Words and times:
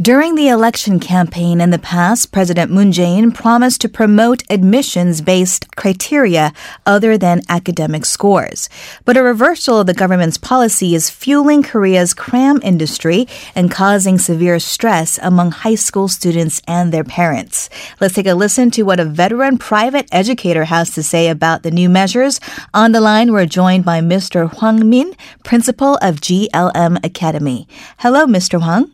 During 0.00 0.36
the 0.36 0.46
election 0.46 1.00
campaign 1.00 1.60
in 1.60 1.70
the 1.70 1.78
past, 1.78 2.30
President 2.30 2.70
Moon 2.70 2.92
Jae-in 2.92 3.32
promised 3.32 3.80
to 3.80 3.88
promote 3.88 4.44
admissions-based 4.48 5.74
criteria 5.74 6.52
other 6.86 7.18
than 7.18 7.42
academic 7.48 8.06
scores. 8.06 8.68
But 9.04 9.16
a 9.16 9.24
reversal 9.24 9.80
of 9.80 9.88
the 9.88 9.94
government's 9.94 10.38
policy 10.38 10.94
is 10.94 11.10
fueling 11.10 11.64
Korea's 11.64 12.14
cram 12.14 12.60
industry 12.62 13.26
and 13.56 13.72
causing 13.72 14.18
severe 14.18 14.60
stress 14.60 15.18
among 15.20 15.50
high 15.50 15.74
school 15.74 16.06
students 16.06 16.62
and 16.68 16.92
their 16.92 17.02
parents. 17.02 17.68
Let's 18.00 18.14
take 18.14 18.28
a 18.28 18.34
listen 18.34 18.70
to 18.72 18.84
what 18.84 19.00
a 19.00 19.04
veteran 19.04 19.58
private 19.58 20.06
educator 20.12 20.66
has 20.66 20.90
to 20.92 21.02
say 21.02 21.26
about 21.26 21.64
the 21.64 21.72
new 21.72 21.88
measures. 21.88 22.38
On 22.72 22.92
the 22.92 23.00
line, 23.00 23.32
we're 23.32 23.46
joined 23.46 23.84
by 23.84 23.98
Mr. 23.98 24.48
Hwang 24.48 24.88
Min, 24.88 25.12
principal 25.42 25.96
of 25.96 26.20
GLM 26.20 27.04
Academy. 27.04 27.66
Hello, 27.98 28.26
Mr. 28.26 28.62
Hwang. 28.62 28.92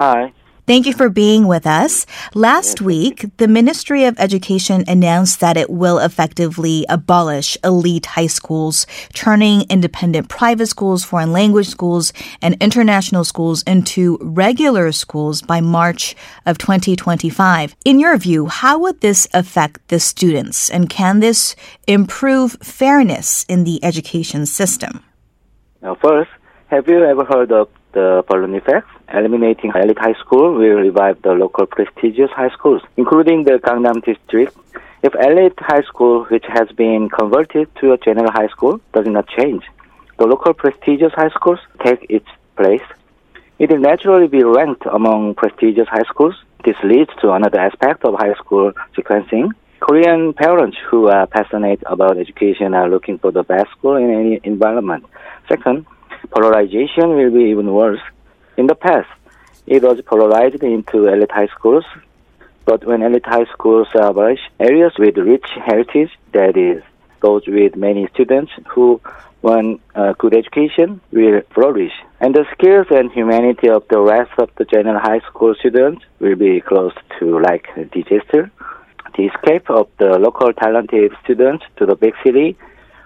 Hi. 0.00 0.32
Thank 0.66 0.86
you 0.86 0.94
for 0.94 1.10
being 1.10 1.46
with 1.46 1.66
us. 1.66 2.06
Last 2.32 2.80
week, 2.80 3.26
the 3.36 3.48
Ministry 3.48 4.04
of 4.04 4.18
Education 4.18 4.82
announced 4.88 5.40
that 5.40 5.58
it 5.58 5.68
will 5.68 5.98
effectively 5.98 6.86
abolish 6.88 7.58
elite 7.62 8.06
high 8.06 8.28
schools, 8.28 8.86
turning 9.12 9.66
independent 9.68 10.30
private 10.30 10.68
schools, 10.68 11.04
foreign 11.04 11.32
language 11.32 11.68
schools, 11.68 12.14
and 12.40 12.56
international 12.62 13.24
schools 13.24 13.62
into 13.64 14.16
regular 14.22 14.90
schools 14.90 15.42
by 15.42 15.60
March 15.60 16.16
of 16.46 16.56
2025. 16.56 17.76
In 17.84 18.00
your 18.00 18.16
view, 18.16 18.46
how 18.46 18.78
would 18.78 19.02
this 19.02 19.28
affect 19.34 19.86
the 19.88 20.00
students, 20.00 20.70
and 20.70 20.88
can 20.88 21.20
this 21.20 21.54
improve 21.86 22.52
fairness 22.62 23.44
in 23.50 23.64
the 23.64 23.84
education 23.84 24.46
system? 24.46 25.04
Now, 25.82 25.94
first, 25.96 26.30
have 26.68 26.88
you 26.88 27.04
ever 27.04 27.24
heard 27.26 27.52
of 27.52 27.68
the 27.92 28.24
balloon 28.28 28.54
effect? 28.54 28.86
Eliminating 29.12 29.72
elite 29.74 29.98
high 29.98 30.14
school 30.14 30.54
will 30.54 30.76
revive 30.76 31.20
the 31.22 31.32
local 31.32 31.66
prestigious 31.66 32.30
high 32.30 32.50
schools, 32.50 32.82
including 32.96 33.42
the 33.42 33.58
Gangnam 33.58 34.04
district. 34.04 34.56
If 35.02 35.14
elite 35.16 35.58
high 35.58 35.82
school, 35.82 36.26
which 36.26 36.44
has 36.48 36.68
been 36.76 37.08
converted 37.08 37.68
to 37.80 37.92
a 37.92 37.98
general 37.98 38.30
high 38.30 38.48
school, 38.48 38.80
does 38.92 39.06
not 39.06 39.26
change, 39.28 39.64
the 40.18 40.26
local 40.26 40.54
prestigious 40.54 41.12
high 41.14 41.30
schools 41.30 41.58
take 41.84 42.06
its 42.08 42.28
place. 42.56 42.86
It 43.58 43.70
will 43.70 43.80
naturally 43.80 44.28
be 44.28 44.44
ranked 44.44 44.86
among 44.86 45.34
prestigious 45.34 45.88
high 45.88 46.06
schools. 46.08 46.36
This 46.64 46.76
leads 46.84 47.10
to 47.20 47.32
another 47.32 47.58
aspect 47.58 48.04
of 48.04 48.14
high 48.14 48.34
school 48.34 48.72
sequencing. 48.96 49.50
Korean 49.80 50.34
parents 50.34 50.76
who 50.88 51.08
are 51.08 51.26
passionate 51.26 51.82
about 51.86 52.18
education 52.18 52.74
are 52.74 52.88
looking 52.88 53.18
for 53.18 53.32
the 53.32 53.42
best 53.42 53.70
school 53.72 53.96
in 53.96 54.10
any 54.10 54.40
environment. 54.44 55.04
Second, 55.48 55.86
polarization 56.30 57.16
will 57.16 57.32
be 57.32 57.50
even 57.50 57.72
worse. 57.72 58.00
In 58.60 58.66
the 58.66 58.74
past, 58.74 59.08
it 59.66 59.82
was 59.82 60.02
polarized 60.02 60.62
into 60.62 61.06
elite 61.06 61.30
high 61.30 61.46
schools, 61.46 61.86
but 62.66 62.84
when 62.86 63.00
elite 63.00 63.24
high 63.24 63.46
schools 63.54 63.88
are 63.94 64.10
abolished, 64.10 64.50
areas 64.60 64.92
with 64.98 65.16
rich 65.16 65.48
heritage, 65.64 66.10
that 66.34 66.58
is, 66.58 66.82
those 67.22 67.46
with 67.46 67.74
many 67.74 68.06
students 68.12 68.52
who 68.68 69.00
want 69.40 69.80
a 69.94 70.12
good 70.18 70.34
education, 70.36 71.00
will 71.10 71.40
flourish. 71.54 71.94
And 72.20 72.34
the 72.34 72.44
skills 72.52 72.88
and 72.90 73.10
humanity 73.10 73.70
of 73.70 73.88
the 73.88 73.98
rest 73.98 74.32
of 74.36 74.50
the 74.58 74.66
general 74.66 75.00
high 75.00 75.20
school 75.20 75.54
students 75.58 76.04
will 76.18 76.36
be 76.36 76.60
close 76.60 76.92
to 77.18 77.40
like 77.40 77.66
disaster. 77.92 78.50
The 79.16 79.24
escape 79.32 79.70
of 79.70 79.88
the 79.96 80.18
local 80.18 80.52
talented 80.52 81.12
students 81.24 81.64
to 81.78 81.86
the 81.86 81.94
big 81.94 82.12
city 82.22 82.58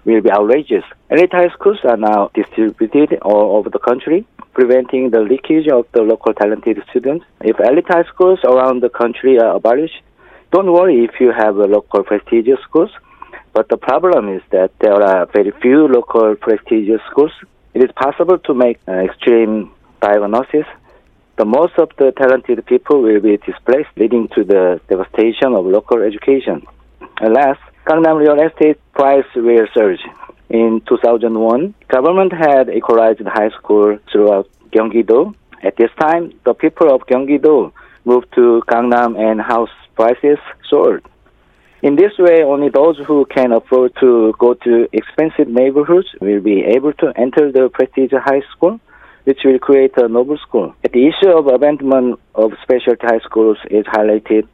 will 0.04 0.20
be 0.20 0.32
outrageous. 0.32 0.84
Elite 1.10 1.32
high 1.32 1.50
schools 1.50 1.78
are 1.84 1.96
now 1.96 2.32
distributed 2.34 3.20
all 3.22 3.56
over 3.56 3.70
the 3.70 3.78
country, 3.78 4.26
preventing 4.54 5.10
the 5.10 5.20
leakage 5.20 5.68
of 5.68 5.86
the 5.92 6.02
local 6.02 6.32
talented 6.32 6.82
students. 6.90 7.24
If 7.40 7.56
elite 7.60 7.88
high 7.88 8.04
schools 8.04 8.38
around 8.44 8.82
the 8.82 8.88
country 8.88 9.38
are 9.38 9.56
abolished, 9.56 10.00
don't 10.52 10.72
worry 10.72 11.04
if 11.04 11.20
you 11.20 11.32
have 11.32 11.56
a 11.56 11.66
local 11.66 12.04
prestigious 12.04 12.60
schools. 12.62 12.90
But 13.52 13.68
the 13.68 13.76
problem 13.76 14.28
is 14.28 14.42
that 14.50 14.70
there 14.80 15.00
are 15.02 15.26
very 15.26 15.52
few 15.62 15.88
local 15.88 16.34
prestigious 16.36 17.00
schools. 17.10 17.32
It 17.74 17.82
is 17.82 17.90
possible 17.96 18.38
to 18.38 18.54
make 18.54 18.78
an 18.86 19.04
extreme 19.04 19.72
diagnosis. 20.00 20.66
The 21.36 21.44
most 21.44 21.74
of 21.78 21.90
the 21.98 22.12
talented 22.12 22.64
people 22.66 23.02
will 23.02 23.20
be 23.20 23.36
displaced, 23.38 23.90
leading 23.96 24.28
to 24.36 24.44
the 24.44 24.80
devastation 24.88 25.54
of 25.54 25.66
local 25.66 26.00
education. 26.02 26.66
Alas, 27.20 27.58
Gangnam 27.86 28.18
real 28.18 28.40
estate 28.40 28.78
price 28.92 29.26
will 29.34 29.66
surge. 29.74 30.00
In 30.50 30.82
2001, 30.88 31.74
government 31.88 32.32
had 32.32 32.68
equalized 32.68 33.20
high 33.26 33.50
school 33.50 33.98
throughout 34.10 34.48
Gyeonggi-do. 34.72 35.34
At 35.62 35.76
this 35.76 35.90
time, 35.98 36.32
the 36.44 36.54
people 36.54 36.94
of 36.94 37.02
Gyeonggi-do 37.06 37.72
moved 38.04 38.26
to 38.34 38.62
Gangnam 38.68 39.18
and 39.18 39.40
house 39.40 39.70
prices 39.96 40.38
soared. 40.68 41.04
In 41.82 41.96
this 41.96 42.12
way, 42.18 42.42
only 42.42 42.68
those 42.70 42.98
who 43.06 43.26
can 43.26 43.52
afford 43.52 43.92
to 44.00 44.34
go 44.38 44.54
to 44.54 44.88
expensive 44.92 45.48
neighborhoods 45.48 46.08
will 46.20 46.40
be 46.40 46.64
able 46.64 46.92
to 46.94 47.12
enter 47.16 47.52
the 47.52 47.68
prestigious 47.68 48.22
high 48.24 48.42
school, 48.52 48.80
which 49.24 49.40
will 49.44 49.58
create 49.58 49.92
a 49.96 50.08
noble 50.08 50.38
school. 50.38 50.74
The 50.82 51.06
issue 51.06 51.30
of 51.30 51.46
abandonment 51.46 52.20
of 52.34 52.52
specialty 52.62 53.06
high 53.06 53.20
schools 53.20 53.58
is 53.70 53.84
highlighted. 53.86 54.48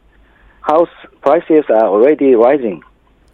House 0.62 0.91
prices 1.22 1.65
are 1.69 1.87
already 1.87 2.34
rising. 2.34 2.83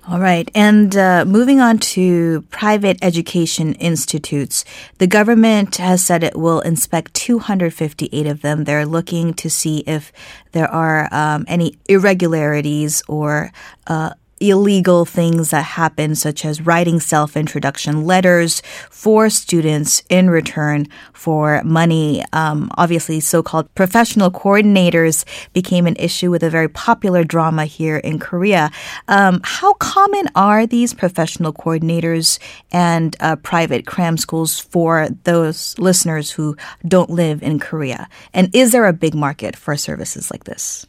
All 0.08 0.20
right. 0.20 0.48
And 0.54 0.96
uh, 0.96 1.24
moving 1.24 1.58
on 1.58 1.78
to 1.78 2.42
private 2.42 2.96
education 3.02 3.72
institutes, 3.74 4.64
the 4.98 5.08
government 5.08 5.76
has 5.76 6.06
said 6.06 6.22
it 6.22 6.36
will 6.36 6.60
inspect 6.60 7.12
258 7.14 8.24
of 8.28 8.40
them. 8.40 8.64
They're 8.64 8.86
looking 8.86 9.34
to 9.34 9.50
see 9.50 9.78
if 9.78 10.12
there 10.52 10.70
are 10.70 11.12
um, 11.12 11.44
any 11.48 11.76
irregularities 11.88 13.02
or 13.08 13.50
uh, 13.88 14.10
illegal 14.40 15.04
things 15.04 15.50
that 15.50 15.64
happen, 15.64 16.14
such 16.14 16.44
as 16.44 16.60
writing 16.60 17.00
self 17.00 17.36
introduction 17.36 18.04
letters 18.04 18.62
for 18.90 19.30
students 19.30 20.02
in 20.08 20.30
return 20.30 20.88
for 21.12 21.62
money. 21.64 22.24
Um, 22.32 22.70
obviously, 22.76 23.20
so 23.20 23.42
called 23.42 23.72
professional 23.74 24.30
coordinators 24.30 25.24
became 25.52 25.86
an 25.86 25.96
issue 25.96 26.30
with 26.30 26.42
a 26.42 26.50
very 26.50 26.68
popular 26.68 27.24
drama 27.24 27.64
here 27.64 27.96
in 27.96 28.18
Korea. 28.18 28.70
Um, 29.08 29.40
how 29.44 29.74
common 29.74 30.28
are 30.34 30.66
these 30.66 30.94
professional 30.94 31.52
coordinators 31.52 32.38
and 32.72 33.16
uh, 33.20 33.36
private 33.36 33.86
cram 33.86 34.16
schools 34.16 34.58
for 34.58 35.08
those 35.24 35.78
listeners 35.78 36.30
who 36.30 36.56
don't 36.86 37.10
live 37.10 37.42
in 37.42 37.58
Korea? 37.58 38.08
And 38.32 38.54
is 38.54 38.72
there 38.72 38.86
a 38.86 38.92
big 38.92 39.14
market 39.14 39.56
for 39.56 39.76
services 39.76 40.30
like 40.30 40.44
this? 40.44 40.86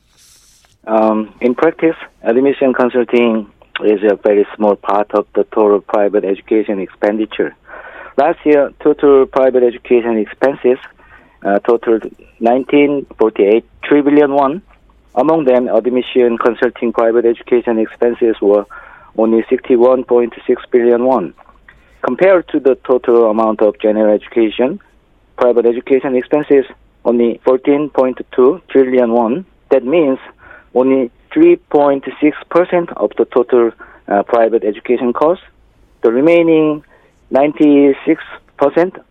Um, 0.87 1.33
in 1.41 1.53
practice, 1.53 1.97
admission 2.23 2.73
consulting 2.73 3.51
is 3.83 3.99
a 4.09 4.15
very 4.15 4.47
small 4.55 4.77
part 4.77 5.11
of 5.13 5.27
the 5.35 5.43
total 5.43 5.81
private 5.81 6.23
education 6.23 6.79
expenditure. 6.79 7.53
Last 8.15 8.39
year, 8.45 8.71
total 8.81 9.25
private 9.25 9.63
education 9.63 10.17
expenses 10.17 10.77
uh, 11.43 11.59
totaled 11.59 12.03
1948 12.39 13.65
trillion 13.83 14.33
won. 14.33 14.61
Among 15.13 15.43
them, 15.43 15.67
admission 15.67 16.37
consulting 16.37 16.93
private 16.93 17.25
education 17.25 17.79
expenses 17.79 18.37
were 18.41 18.65
only 19.17 19.41
61.6 19.43 20.31
billion 20.71 21.03
won. 21.03 21.33
Compared 22.01 22.47
to 22.49 22.61
the 22.61 22.75
total 22.75 23.29
amount 23.29 23.61
of 23.61 23.77
general 23.79 24.13
education, 24.13 24.79
private 25.35 25.65
education 25.65 26.15
expenses 26.15 26.63
only 27.03 27.41
14.2 27.45 28.61
trillion 28.69 29.11
won. 29.11 29.45
That 29.69 29.83
means 29.83 30.19
only 30.73 31.11
3.6% 31.31 32.93
of 32.97 33.11
the 33.17 33.25
total 33.25 33.71
uh, 34.07 34.23
private 34.23 34.63
education 34.63 35.13
cost. 35.13 35.41
The 36.01 36.11
remaining 36.11 36.83
96% 37.31 37.63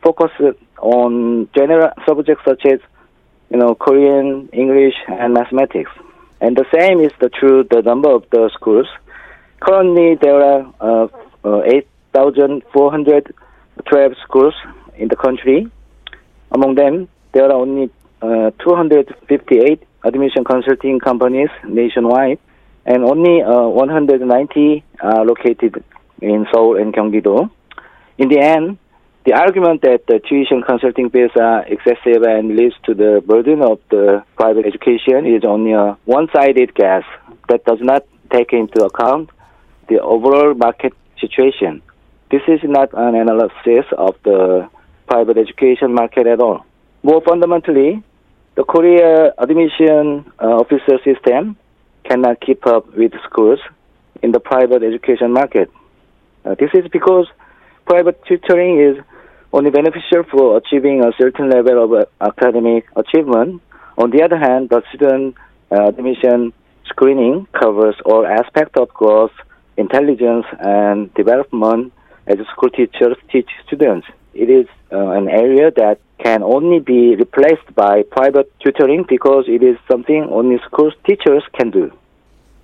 focus 0.02 0.32
on 0.78 1.48
general 1.54 1.90
subjects 2.06 2.44
such 2.44 2.66
as, 2.66 2.80
you 3.50 3.58
know, 3.58 3.74
Korean, 3.74 4.48
English, 4.52 4.94
and 5.08 5.34
mathematics. 5.34 5.90
And 6.40 6.56
the 6.56 6.64
same 6.74 7.00
is 7.00 7.12
the 7.20 7.28
true 7.28 7.64
the 7.70 7.82
number 7.82 8.10
of 8.10 8.24
the 8.30 8.50
schools. 8.54 8.86
Currently, 9.60 10.16
there 10.20 10.42
are 10.42 10.66
uh, 10.80 11.08
uh, 11.44 11.60
8,412 12.14 14.16
schools 14.22 14.54
in 14.96 15.08
the 15.08 15.16
country. 15.16 15.70
Among 16.52 16.74
them, 16.74 17.08
there 17.32 17.44
are 17.44 17.52
only 17.52 17.90
uh, 18.22 18.50
258 18.62 19.82
admission 20.06 20.44
consulting 20.44 21.00
companies 21.00 21.48
nationwide, 21.64 22.38
and 22.84 23.04
only 23.04 23.42
uh, 23.42 23.68
190 23.68 24.84
are 25.00 25.24
located 25.24 25.82
in 26.22 26.46
Seoul 26.52 26.76
and 26.80 26.94
Gyeonggi-do. 26.94 27.50
In 28.18 28.28
the 28.28 28.38
end, 28.38 28.78
the 29.26 29.34
argument 29.34 29.82
that 29.82 30.06
the 30.06 30.20
tuition 30.20 30.62
consulting 30.62 31.10
fees 31.10 31.30
are 31.34 31.66
excessive 31.66 32.22
and 32.22 32.56
leads 32.56 32.76
to 32.84 32.94
the 32.94 33.22
burden 33.26 33.60
of 33.60 33.80
the 33.90 34.22
private 34.36 34.64
education 34.66 35.26
is 35.26 35.42
only 35.44 35.72
a 35.72 35.98
one-sided 36.04 36.74
guess 36.74 37.02
that 37.48 37.64
does 37.64 37.78
not 37.80 38.06
take 38.30 38.52
into 38.52 38.84
account 38.84 39.30
the 39.88 40.00
overall 40.00 40.54
market 40.54 40.92
situation. 41.20 41.82
This 42.30 42.42
is 42.46 42.60
not 42.62 42.90
an 42.92 43.14
analysis 43.16 43.86
of 43.98 44.14
the 44.22 44.68
private 45.08 45.38
education 45.38 45.92
market 45.92 46.26
at 46.26 46.40
all. 46.40 46.64
More 47.02 47.20
fundamentally, 47.20 48.02
the 48.56 48.64
Korea 48.64 49.34
admission 49.36 50.24
uh, 50.40 50.46
officer 50.62 50.98
system 51.04 51.56
cannot 52.04 52.40
keep 52.40 52.66
up 52.66 52.86
with 52.96 53.12
schools 53.28 53.58
in 54.22 54.32
the 54.32 54.40
private 54.40 54.82
education 54.82 55.30
market. 55.32 55.70
Uh, 56.44 56.54
this 56.58 56.70
is 56.72 56.88
because 56.90 57.26
private 57.84 58.18
tutoring 58.24 58.80
is 58.80 58.96
only 59.52 59.70
beneficial 59.70 60.24
for 60.30 60.56
achieving 60.56 61.04
a 61.04 61.12
certain 61.20 61.50
level 61.50 61.84
of 61.84 61.92
uh, 61.92 62.06
academic 62.20 62.86
achievement. 62.96 63.60
On 63.98 64.10
the 64.10 64.22
other 64.22 64.38
hand, 64.38 64.70
the 64.70 64.82
student 64.88 65.36
uh, 65.70 65.88
admission 65.88 66.54
screening 66.86 67.46
covers 67.52 67.96
all 68.06 68.26
aspects 68.26 68.80
of 68.80 68.88
growth, 68.88 69.32
intelligence, 69.76 70.46
and 70.60 71.12
development 71.12 71.92
as 72.26 72.38
school 72.52 72.70
teachers 72.70 73.16
teach 73.30 73.50
students. 73.66 74.06
It 74.38 74.50
is 74.50 74.66
uh, 74.92 75.10
an 75.10 75.28
area 75.28 75.70
that 75.76 75.98
can 76.18 76.42
only 76.42 76.78
be 76.78 77.16
replaced 77.16 77.74
by 77.74 78.02
private 78.02 78.52
tutoring 78.60 79.04
because 79.08 79.44
it 79.48 79.62
is 79.62 79.76
something 79.90 80.28
only 80.30 80.58
school 80.66 80.92
teachers 81.06 81.42
can 81.58 81.70
do. 81.70 81.90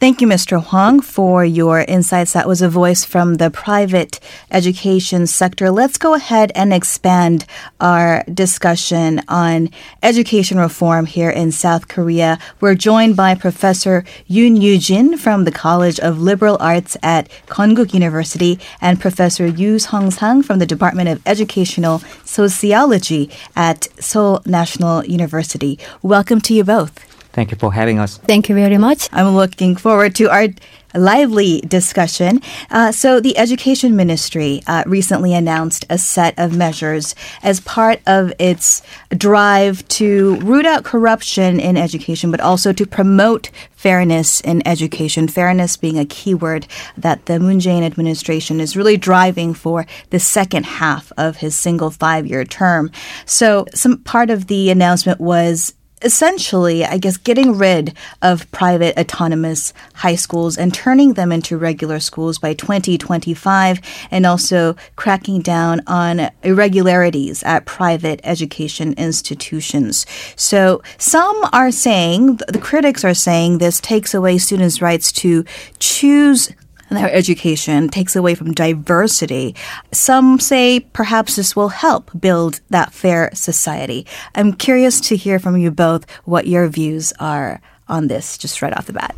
Thank 0.02 0.20
you, 0.20 0.26
Mr. 0.26 0.60
Hwang, 0.60 1.00
for 1.00 1.44
your 1.44 1.82
insights. 1.82 2.32
That 2.32 2.48
was 2.48 2.60
a 2.60 2.68
voice 2.68 3.04
from 3.04 3.34
the 3.34 3.52
private 3.52 4.18
education 4.50 5.28
sector. 5.28 5.70
Let's 5.70 5.96
go 5.96 6.14
ahead 6.14 6.50
and 6.56 6.74
expand 6.74 7.46
our 7.80 8.24
discussion 8.24 9.22
on 9.28 9.70
education 10.02 10.58
reform 10.58 11.06
here 11.06 11.30
in 11.30 11.52
South 11.52 11.86
Korea. 11.86 12.40
We're 12.60 12.74
joined 12.74 13.14
by 13.14 13.36
Professor 13.36 14.04
Yoon 14.28 14.60
Yoo-jin 14.60 15.18
from 15.18 15.44
the 15.44 15.52
College 15.52 16.00
of 16.00 16.20
Liberal 16.20 16.56
Arts 16.58 16.96
at 17.00 17.30
Konkuk 17.46 17.94
University 17.94 18.58
and 18.80 19.00
Professor 19.00 19.46
Yoo 19.46 19.78
Sung-sang 19.78 20.42
from 20.42 20.58
the 20.58 20.66
Department 20.66 21.10
of 21.10 21.24
Educational 21.24 22.00
Sociology 22.24 23.30
at 23.54 23.86
Seoul 24.02 24.42
National 24.46 25.04
University. 25.04 25.78
Welcome 26.02 26.40
to 26.40 26.54
you 26.54 26.64
both. 26.64 27.11
Thank 27.32 27.50
you 27.50 27.56
for 27.56 27.72
having 27.72 27.98
us. 27.98 28.18
Thank 28.18 28.48
you 28.48 28.54
very 28.54 28.78
much. 28.78 29.08
I'm 29.12 29.34
looking 29.34 29.76
forward 29.76 30.14
to 30.16 30.30
our 30.30 30.48
lively 30.94 31.60
discussion. 31.62 32.40
Uh, 32.70 32.92
so, 32.92 33.20
the 33.20 33.36
Education 33.38 33.96
Ministry 33.96 34.62
uh, 34.66 34.84
recently 34.86 35.32
announced 35.32 35.86
a 35.88 35.96
set 35.96 36.38
of 36.38 36.54
measures 36.54 37.14
as 37.42 37.60
part 37.60 38.00
of 38.06 38.32
its 38.38 38.82
drive 39.16 39.86
to 39.88 40.36
root 40.40 40.66
out 40.66 40.84
corruption 40.84 41.58
in 41.58 41.76
education, 41.76 42.30
but 42.30 42.40
also 42.40 42.72
to 42.72 42.86
promote 42.86 43.50
fairness 43.72 44.40
in 44.42 44.66
education. 44.66 45.26
Fairness 45.26 45.76
being 45.76 45.98
a 45.98 46.04
keyword 46.04 46.66
that 46.96 47.26
the 47.26 47.40
Moon 47.40 47.58
Jae-in 47.58 47.84
administration 47.84 48.60
is 48.60 48.76
really 48.76 48.96
driving 48.96 49.54
for 49.54 49.86
the 50.10 50.20
second 50.20 50.66
half 50.66 51.10
of 51.16 51.38
his 51.38 51.56
single 51.56 51.90
five-year 51.90 52.44
term. 52.44 52.90
So, 53.24 53.66
some 53.74 53.98
part 53.98 54.30
of 54.30 54.48
the 54.48 54.70
announcement 54.70 55.20
was 55.20 55.74
essentially, 56.04 56.84
I 56.84 56.98
guess, 56.98 57.16
getting 57.16 57.56
rid 57.56 57.96
of 58.20 58.50
private 58.50 58.98
autonomous 58.98 59.72
high 59.94 60.16
schools 60.16 60.56
and 60.58 60.72
turning 60.72 61.14
them 61.14 61.32
into 61.32 61.56
regular 61.56 62.00
schools 62.00 62.38
by 62.38 62.54
2025, 62.54 63.80
and 64.10 64.26
also 64.26 64.76
cracking 64.96 65.40
down 65.40 65.82
on 65.86 66.30
irregularities 66.42 67.42
at 67.42 67.66
private 67.66 68.20
education 68.24 68.94
institutions. 68.94 70.06
So 70.36 70.82
some 70.98 71.40
are 71.52 71.70
saying, 71.70 72.36
the 72.48 72.60
critics 72.60 73.04
are 73.04 73.14
saying, 73.14 73.58
this 73.58 73.80
takes 73.80 74.14
away 74.14 74.38
students' 74.38 74.82
rights 74.82 75.12
to 75.12 75.44
choose 75.78 76.52
their 76.96 77.12
education 77.12 77.88
takes 77.88 78.16
away 78.16 78.34
from 78.34 78.52
diversity. 78.52 79.54
Some 79.92 80.38
say 80.38 80.80
perhaps 80.80 81.36
this 81.36 81.54
will 81.54 81.68
help 81.68 82.10
build 82.18 82.60
that 82.70 82.92
fair 82.92 83.30
society. 83.34 84.06
I'm 84.34 84.52
curious 84.52 85.00
to 85.02 85.16
hear 85.16 85.38
from 85.38 85.56
you 85.56 85.70
both 85.70 86.10
what 86.24 86.46
your 86.46 86.68
views 86.68 87.12
are 87.20 87.60
on 87.88 88.08
this, 88.08 88.38
just 88.38 88.62
right 88.62 88.76
off 88.76 88.86
the 88.86 88.92
bat. 88.92 89.16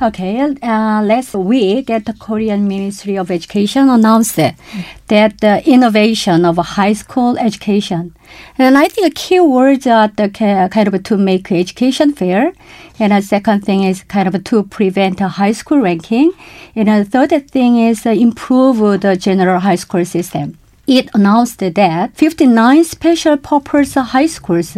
Okay, 0.00 0.40
uh, 0.40 1.02
last 1.02 1.34
week 1.34 1.88
that 1.88 2.04
the 2.04 2.12
Korean 2.12 2.68
Ministry 2.68 3.18
of 3.18 3.32
Education 3.32 3.88
announced 3.88 4.36
that 4.36 5.40
the 5.40 5.60
innovation 5.68 6.44
of 6.44 6.56
high 6.56 6.92
school 6.92 7.36
education. 7.36 8.14
And 8.58 8.78
I 8.78 8.86
think 8.86 9.08
the 9.08 9.20
key 9.20 9.40
words 9.40 9.88
are 9.88 10.06
the 10.06 10.28
kind 10.28 10.86
of 10.86 11.02
to 11.02 11.16
make 11.16 11.50
education 11.50 12.12
fair. 12.12 12.52
And 13.00 13.10
the 13.10 13.22
second 13.22 13.62
thing 13.64 13.82
is 13.82 14.04
kind 14.04 14.32
of 14.32 14.44
to 14.44 14.62
prevent 14.62 15.20
a 15.20 15.26
high 15.26 15.50
school 15.50 15.80
ranking. 15.80 16.30
And 16.76 16.86
the 16.86 17.04
third 17.04 17.50
thing 17.50 17.78
is 17.78 18.06
improve 18.06 19.00
the 19.00 19.16
general 19.16 19.58
high 19.58 19.74
school 19.74 20.04
system 20.04 20.58
it 20.88 21.10
announced 21.12 21.58
that 21.58 22.10
59 22.14 22.82
special 22.82 23.36
purpose 23.36 23.94
high 23.94 24.26
schools, 24.26 24.74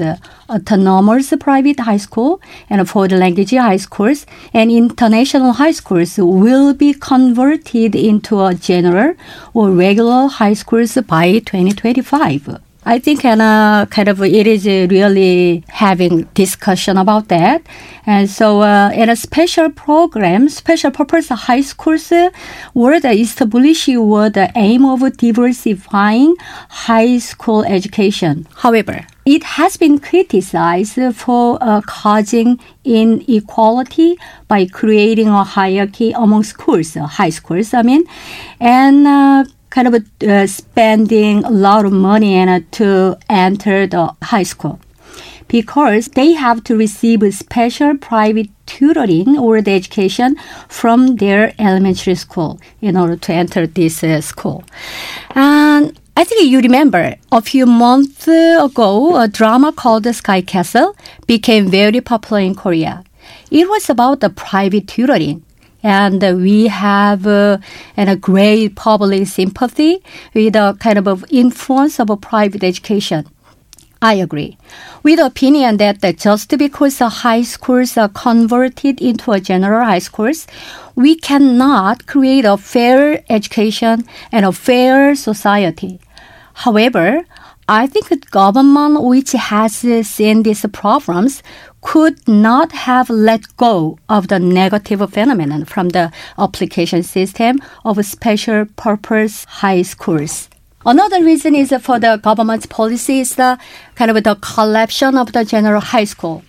autonomous 0.49 1.33
private 1.39 1.79
high 1.79 1.97
school, 1.97 2.41
and 2.69 2.91
foreign 2.91 3.21
language 3.21 3.53
high 3.53 3.77
schools, 3.77 4.27
and 4.53 4.73
international 4.73 5.53
high 5.53 5.71
schools 5.71 6.19
will 6.19 6.75
be 6.75 6.93
converted 6.93 7.95
into 7.95 8.45
a 8.45 8.55
general 8.55 9.15
or 9.55 9.71
regular 9.71 10.27
high 10.27 10.55
schools 10.55 10.99
by 11.07 11.39
2025. 11.39 12.70
I 12.85 12.99
think 12.99 13.27
and 13.27 13.43
uh, 13.43 13.87
kind 13.91 14.09
of 14.09 14.23
it 14.23 14.47
is 14.47 14.65
really 14.65 15.65
having 15.69 16.23
discussion 16.33 16.97
about 16.97 17.29
that, 17.29 17.63
and 18.07 18.29
so 18.29 18.63
uh, 18.63 18.91
in 18.95 19.11
a 19.11 19.17
special 19.17 19.69
program, 19.71 20.49
special 20.49 20.91
purpose 20.91 21.29
high 21.29 21.61
schools 21.61 22.11
were 22.73 22.95
established 23.05 23.89
with 23.89 24.33
the 24.33 24.51
aim 24.57 24.87
of 24.87 25.01
diversifying 25.19 26.37
high 26.71 27.19
school 27.19 27.65
education. 27.65 28.49
However, 28.57 29.07
it 29.27 29.45
has 29.45 29.77
been 29.77 29.99
criticized 29.99 30.99
for 31.15 31.59
uh, 31.61 31.83
causing 31.83 32.59
inequality 32.85 34.17
by 34.49 34.65
creating 34.65 35.29
a 35.29 35.45
hierarchy 35.45 36.13
among 36.13 36.45
schools, 36.45 36.95
high 36.95 37.31
schools, 37.31 37.75
I 37.75 37.83
mean, 37.83 38.05
and 38.59 39.07
uh, 39.07 39.45
kind 39.71 39.89
of 39.89 39.95
uh, 40.29 40.47
spending 40.47 41.45
a 41.45 41.51
lot 41.51 41.85
of 41.85 41.93
money 41.93 42.35
and, 42.35 42.51
uh, 42.51 42.61
to 42.73 43.17
enter 43.29 43.87
the 43.87 44.15
high 44.23 44.43
school 44.43 44.81
because 45.49 46.07
they 46.09 46.33
have 46.33 46.63
to 46.65 46.77
receive 46.77 47.23
special 47.35 47.97
private 47.97 48.49
tutoring 48.67 49.37
or 49.37 49.61
the 49.61 49.73
education 49.73 50.37
from 50.69 51.17
their 51.17 51.53
elementary 51.59 52.15
school 52.15 52.61
in 52.81 52.97
order 52.97 53.17
to 53.17 53.33
enter 53.33 53.67
this 53.67 54.05
uh, 54.05 54.21
school. 54.21 54.63
And 55.35 55.99
I 56.17 56.25
think 56.25 56.51
you 56.51 56.61
remember 56.61 57.17
a 57.33 57.41
few 57.41 57.67
months 57.67 58.29
ago, 58.29 59.17
a 59.17 59.27
drama 59.27 59.73
called 59.73 60.05
the 60.05 60.13
Sky 60.13 60.41
Castle 60.41 60.95
became 61.27 61.69
very 61.69 62.01
popular 62.01 62.43
in 62.43 62.55
Korea. 62.55 63.05
It 63.51 63.69
was 63.69 63.91
about 63.91 64.21
the 64.21 64.31
private 64.31 64.87
tutoring 64.87 65.43
and 65.83 66.23
we 66.43 66.67
have 66.67 67.27
uh, 67.27 67.59
and 67.97 68.11
a 68.11 68.17
great 68.17 68.77
public 68.77 69.27
sympathy 69.27 70.03
with 70.35 70.57
a 70.57 70.77
kind 70.81 70.99
of 71.07 71.25
influence 71.31 71.99
of 71.99 72.09
private 72.21 72.63
education. 72.65 73.27
I 74.03 74.15
agree. 74.15 74.57
With 75.03 75.19
the 75.19 75.27
opinion 75.27 75.77
that 75.77 76.01
just 76.17 76.57
because 76.57 76.99
the 76.99 77.09
high 77.09 77.43
schools 77.43 77.99
are 77.99 78.09
converted 78.09 79.01
into 79.01 79.33
a 79.33 79.41
general 79.41 79.85
high 79.85 79.99
schools, 79.99 80.47
we 80.95 81.17
cannot 81.17 82.07
create 82.07 82.47
a 82.47 82.57
fair 82.57 83.23
education 83.29 84.05
and 84.33 84.47
a 84.47 84.53
fair 84.53 85.15
society. 85.15 86.01
However, 86.55 87.25
I 87.73 87.87
think 87.87 88.09
the 88.09 88.17
government 88.17 89.05
which 89.05 89.31
has 89.31 89.77
seen 89.77 90.43
these 90.43 90.67
problems 90.73 91.41
could 91.83 92.19
not 92.27 92.73
have 92.73 93.09
let 93.09 93.57
go 93.57 93.97
of 94.09 94.27
the 94.27 94.41
negative 94.41 95.09
phenomenon 95.09 95.65
from 95.67 95.91
the 95.91 96.11
application 96.37 97.05
system 97.05 97.61
of 97.85 98.05
special 98.05 98.67
purpose 98.75 99.45
high 99.45 99.83
schools. 99.83 100.49
Another 100.85 101.23
reason 101.23 101.55
is 101.55 101.73
for 101.81 102.01
the 102.01 102.17
government's 102.21 102.67
policy 102.67 103.21
is 103.21 103.37
the 103.37 103.57
kind 103.95 104.11
of 104.11 104.17
the 104.25 104.35
collapsion 104.35 105.17
of 105.17 105.33
the 105.33 105.45
general 105.45 105.81
high 105.81 106.07
school. 106.07 106.43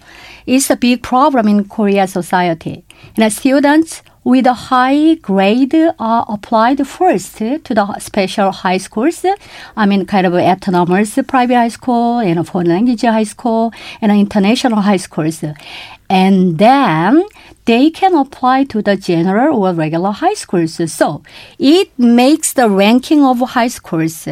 It's 0.47 0.71
a 0.71 0.75
big 0.75 1.03
problem 1.03 1.47
in 1.47 1.65
Korea 1.65 2.07
society. 2.07 2.83
And 3.15 3.31
students 3.31 4.01
with 4.23 4.45
a 4.45 4.53
high 4.53 5.15
grade 5.15 5.75
are 5.97 6.25
applied 6.29 6.85
first 6.87 7.37
to 7.37 7.59
the 7.59 7.99
special 7.99 8.51
high 8.51 8.77
schools. 8.77 9.25
I 9.75 9.85
mean, 9.85 10.05
kind 10.05 10.27
of 10.27 10.33
autonomous 10.35 11.17
private 11.27 11.55
high 11.55 11.69
school 11.69 12.19
and 12.19 12.47
foreign 12.47 12.67
language 12.67 13.01
high 13.01 13.23
school 13.23 13.73
and 13.99 14.11
international 14.11 14.81
high 14.81 14.97
schools. 14.97 15.43
And 16.09 16.57
then 16.57 17.23
they 17.65 17.89
can 17.89 18.15
apply 18.15 18.65
to 18.65 18.81
the 18.81 18.95
general 18.95 19.63
or 19.63 19.73
regular 19.73 20.11
high 20.11 20.33
schools. 20.33 20.79
So 20.91 21.23
it 21.57 21.97
makes 21.97 22.53
the 22.53 22.69
ranking 22.69 23.23
of 23.23 23.39
high 23.39 23.69
schools. 23.69 24.27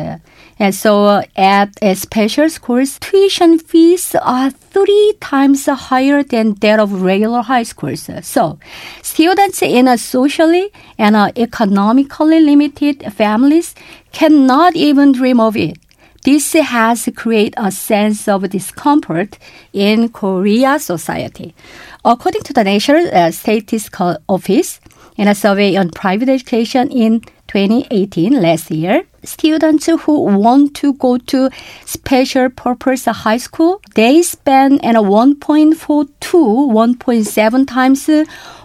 And 0.59 0.75
so 0.75 1.23
at 1.37 1.71
special 1.97 2.49
schools, 2.49 2.99
tuition 2.99 3.59
fees 3.59 4.13
are 4.21 4.51
three 4.51 5.13
times 5.21 5.65
higher 5.65 6.21
than 6.21 6.55
that 6.55 6.79
of 6.79 7.01
regular 7.01 7.41
high 7.41 7.63
schools. 7.63 8.09
So 8.23 8.59
students 9.01 9.61
in 9.61 9.87
a 9.87 9.97
socially 9.97 10.69
and 10.97 11.15
economically 11.37 12.41
limited 12.41 13.13
families 13.13 13.73
cannot 14.11 14.75
even 14.75 15.13
dream 15.13 15.39
of 15.39 15.55
it 15.55 15.77
This 16.23 16.51
has 16.51 17.07
created 17.15 17.53
a 17.57 17.71
sense 17.71 18.27
of 18.27 18.49
discomfort 18.49 19.37
in 19.71 20.09
Korea 20.09 20.77
society. 20.77 21.55
According 22.03 22.43
to 22.43 22.53
the 22.53 22.63
National 22.63 23.07
uh, 23.07 23.31
Statistical 23.31 24.17
Office, 24.27 24.81
in 25.15 25.27
a 25.27 25.35
survey 25.35 25.75
on 25.77 25.91
private 25.91 26.29
education 26.29 26.89
in 26.91 27.21
2018, 27.47 28.41
last 28.41 28.69
year, 28.69 29.03
students 29.23 29.85
who 29.85 30.21
want 30.21 30.75
to 30.75 30.93
go 30.93 31.17
to 31.17 31.49
special 31.85 32.49
purpose 32.49 33.05
high 33.05 33.37
school, 33.37 33.81
they 33.95 34.21
spend 34.21 34.83
at 34.85 34.95
1.4 34.95 36.09
to 36.19 36.37
1.7 36.37 37.67
times 37.67 38.09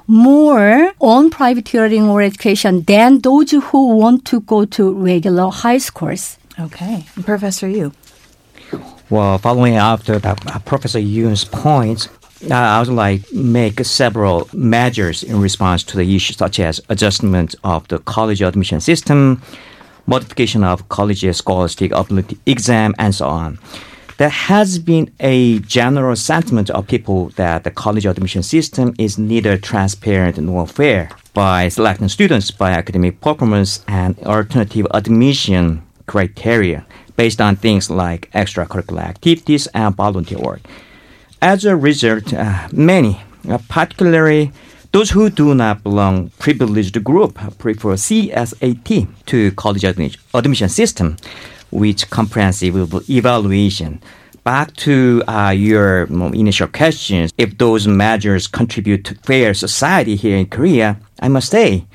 more 0.07 0.93
on 1.01 1.31
private 1.31 1.65
tutoring 1.65 2.09
or 2.09 2.21
education 2.23 2.83
than 2.83 3.21
those 3.21 3.51
who 3.51 3.97
want 3.97 4.25
to 4.27 4.41
go 4.41 4.65
to 4.65 4.93
regular 4.93 5.51
high 5.51 5.79
schools. 5.79 6.39
Okay. 6.59 7.05
Professor 7.23 7.69
Yu. 7.69 7.93
Well, 9.11 9.39
following 9.39 9.77
after 9.77 10.19
that, 10.19 10.47
uh, 10.47 10.59
Professor 10.61 10.99
Yoon's 10.99 11.45
points, 11.45 12.09
uh, 12.51 12.55
I 12.55 12.79
would 12.81 12.89
like 12.89 13.33
make 13.33 13.85
several 13.85 14.49
measures 14.53 15.23
in 15.23 15.41
response 15.41 15.83
to 15.85 15.97
the 15.97 16.17
issue, 16.17 16.33
such 16.33 16.61
as 16.61 16.81
adjustment 16.89 17.55
of 17.65 17.87
the 17.89 17.99
college 18.01 18.43
admission 18.43 18.81
system, 18.81 19.43
modification 20.07 20.65
of 20.65 20.89
college 20.89 21.25
scholastic 21.35 21.93
ability 21.93 22.39
exam, 22.47 22.95
and 22.99 23.15
so 23.15 23.27
on. 23.27 23.59
There 24.17 24.29
has 24.29 24.79
been 24.79 25.11
a 25.19 25.59
general 25.59 26.15
sentiment 26.15 26.71
of 26.71 26.87
people 26.87 27.31
that 27.31 27.65
the 27.65 27.73
college 27.73 28.07
admission 28.07 28.45
system 28.45 28.95
is 28.97 29.19
neither 29.19 29.59
transparent 29.59 30.39
nor 30.39 30.69
fair 30.69 31.11
by 31.33 31.69
selecting 31.69 32.09
students 32.09 32.53
by 32.53 32.71
academic 32.71 33.21
performance 33.21 33.85
and 33.89 34.17
alternative 34.21 34.87
admission 34.93 35.83
criteria 36.07 36.87
based 37.17 37.41
on 37.41 37.57
things 37.57 37.91
like 37.91 38.31
extracurricular 38.31 39.03
activities 39.03 39.67
and 39.75 39.97
volunteer 39.97 40.39
work. 40.39 40.61
As 41.43 41.65
a 41.65 41.75
result, 41.75 42.33
uh, 42.33 42.69
many, 42.73 43.21
uh, 43.49 43.59
particularly 43.69 44.53
those 44.95 45.11
who 45.11 45.29
do 45.29 45.57
not 45.57 45.83
belong 45.83 46.31
privileged 46.39 47.03
group, 47.03 47.35
prefer 47.59 47.95
CSAT 47.95 49.09
to 49.27 49.51
college 49.53 49.83
admission 49.83 50.69
system, 50.69 51.17
which 51.73 52.09
comprehensive 52.11 52.77
evaluation. 53.11 54.01
Back 54.45 54.73
to 54.87 55.25
uh, 55.27 55.51
your 55.51 56.05
initial 56.33 56.69
questions, 56.69 57.33
if 57.37 57.59
those 57.59 57.89
measures 57.89 58.47
contribute 58.47 59.05
to 59.07 59.17
fair 59.17 59.53
society 59.53 60.15
here 60.15 60.37
in 60.37 60.47
Korea, 60.47 60.97
I 61.19 61.27
must 61.27 61.51
say 61.51 61.87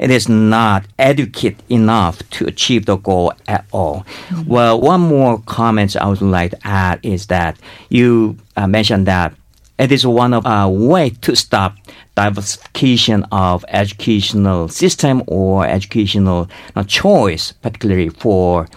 it 0.00 0.10
is 0.10 0.28
not 0.28 0.86
adequate 0.98 1.62
enough 1.68 2.18
to 2.30 2.46
achieve 2.46 2.86
the 2.86 2.96
goal 2.96 3.32
at 3.46 3.64
all. 3.70 4.04
Mm-hmm. 4.30 4.48
Well, 4.48 4.80
one 4.80 5.02
more 5.02 5.38
comment 5.46 5.94
I 5.94 6.08
would 6.08 6.20
like 6.20 6.50
to 6.50 6.66
add 6.66 6.98
is 7.04 7.28
that 7.28 7.60
you 7.90 8.38
uh, 8.56 8.66
mentioned 8.66 9.06
that 9.06 9.34
it 9.80 9.90
is 9.90 10.06
one 10.06 10.34
of 10.34 10.44
a 10.44 10.68
way 10.68 11.10
to 11.22 11.34
stop 11.34 11.76
diversification 12.14 13.24
of 13.32 13.64
educational 13.68 14.68
system 14.68 15.22
or 15.26 15.66
educational 15.66 16.48
choice, 16.86 17.52
particularly 17.52 18.10
for 18.10 18.68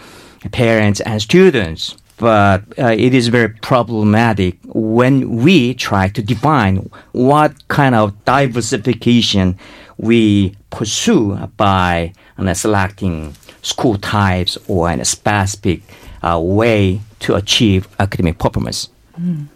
parents 0.52 1.02
and 1.02 1.22
students. 1.22 1.98
But 2.18 2.64
uh, 2.80 2.96
it 2.98 3.14
is 3.14 3.28
very 3.28 3.50
problematic 3.50 4.58
when 4.66 5.44
we 5.44 5.74
try 5.74 6.08
to 6.10 6.22
define 6.22 6.90
what 7.12 7.68
kind 7.68 7.96
of 7.96 8.14
diversification 8.24 9.58
we 9.98 10.56
pursue 10.70 11.36
by 11.58 12.14
selecting 12.54 13.36
school 13.62 13.98
types 13.98 14.58
or 14.68 14.90
a 14.90 15.04
specific 15.04 15.82
uh, 16.22 16.40
way 16.40 17.02
to 17.20 17.36
achieve 17.36 17.88
academic 18.00 18.38
performance. 18.38 18.90
Mm. 19.20 19.48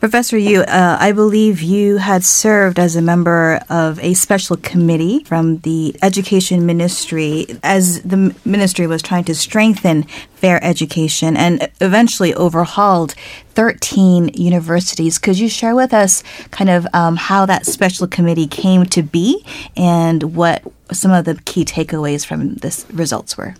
Professor 0.00 0.36
Yu, 0.36 0.60
uh, 0.60 0.96
I 1.00 1.12
believe 1.12 1.62
you 1.62 1.96
had 1.96 2.24
served 2.24 2.78
as 2.78 2.94
a 2.94 3.02
member 3.02 3.60
of 3.70 3.98
a 4.00 4.14
special 4.14 4.56
committee 4.56 5.24
from 5.24 5.58
the 5.58 5.96
Education 6.02 6.66
Ministry 6.66 7.46
as 7.62 8.02
the 8.02 8.34
ministry 8.44 8.86
was 8.86 9.02
trying 9.02 9.24
to 9.24 9.34
strengthen 9.34 10.02
fair 10.34 10.62
education 10.62 11.36
and 11.36 11.70
eventually 11.80 12.34
overhauled 12.34 13.14
13 13.54 14.30
universities. 14.34 15.18
Could 15.18 15.38
you 15.38 15.48
share 15.48 15.74
with 15.74 15.94
us 15.94 16.22
kind 16.50 16.68
of 16.68 16.86
um, 16.92 17.16
how 17.16 17.46
that 17.46 17.64
special 17.64 18.06
committee 18.06 18.46
came 18.46 18.84
to 18.86 19.02
be 19.02 19.44
and 19.76 20.34
what 20.36 20.62
some 20.92 21.12
of 21.12 21.24
the 21.24 21.36
key 21.46 21.64
takeaways 21.64 22.26
from 22.26 22.56
this 22.56 22.84
results 22.92 23.38
were? 23.38 23.54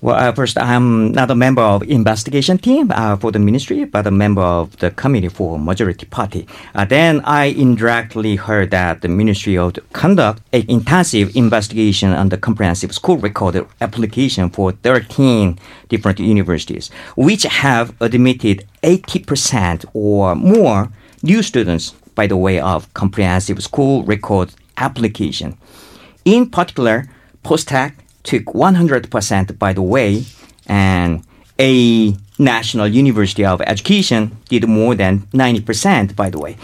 Well, 0.00 0.14
uh, 0.14 0.30
first, 0.30 0.56
I'm 0.56 1.10
not 1.10 1.28
a 1.28 1.34
member 1.34 1.60
of 1.60 1.82
investigation 1.82 2.58
team 2.58 2.92
uh, 2.94 3.16
for 3.16 3.32
the 3.32 3.40
ministry, 3.40 3.84
but 3.84 4.06
a 4.06 4.12
member 4.12 4.42
of 4.42 4.76
the 4.76 4.92
committee 4.92 5.26
for 5.26 5.58
majority 5.58 6.06
party. 6.06 6.46
Uh, 6.72 6.84
then 6.84 7.20
I 7.24 7.46
indirectly 7.46 8.36
heard 8.36 8.70
that 8.70 9.00
the 9.00 9.08
ministry 9.08 9.58
ought 9.58 9.80
conduct 9.92 10.40
an 10.52 10.66
intensive 10.68 11.34
investigation 11.34 12.12
on 12.12 12.28
the 12.28 12.36
comprehensive 12.38 12.94
school 12.94 13.16
record 13.16 13.66
application 13.80 14.50
for 14.50 14.70
13 14.70 15.58
different 15.88 16.20
universities, 16.20 16.92
which 17.16 17.42
have 17.42 17.92
admitted 18.00 18.68
80% 18.84 19.84
or 19.94 20.36
more 20.36 20.92
new 21.24 21.42
students 21.42 21.90
by 22.14 22.28
the 22.28 22.36
way 22.36 22.60
of 22.60 22.92
comprehensive 22.94 23.60
school 23.64 24.04
record 24.04 24.54
application. 24.76 25.58
In 26.24 26.48
particular, 26.50 27.10
POSTECH 27.42 27.94
took 28.28 28.44
100% 28.44 29.58
by 29.58 29.72
the 29.72 29.82
way, 29.82 30.22
and 30.66 31.24
a 31.58 32.14
national 32.38 32.86
university 32.86 33.44
of 33.44 33.60
education 33.62 34.36
did 34.50 34.68
more 34.68 34.94
than 34.94 35.20
90% 35.32 36.14
by 36.14 36.28
the 36.28 36.38
way. 36.38 36.56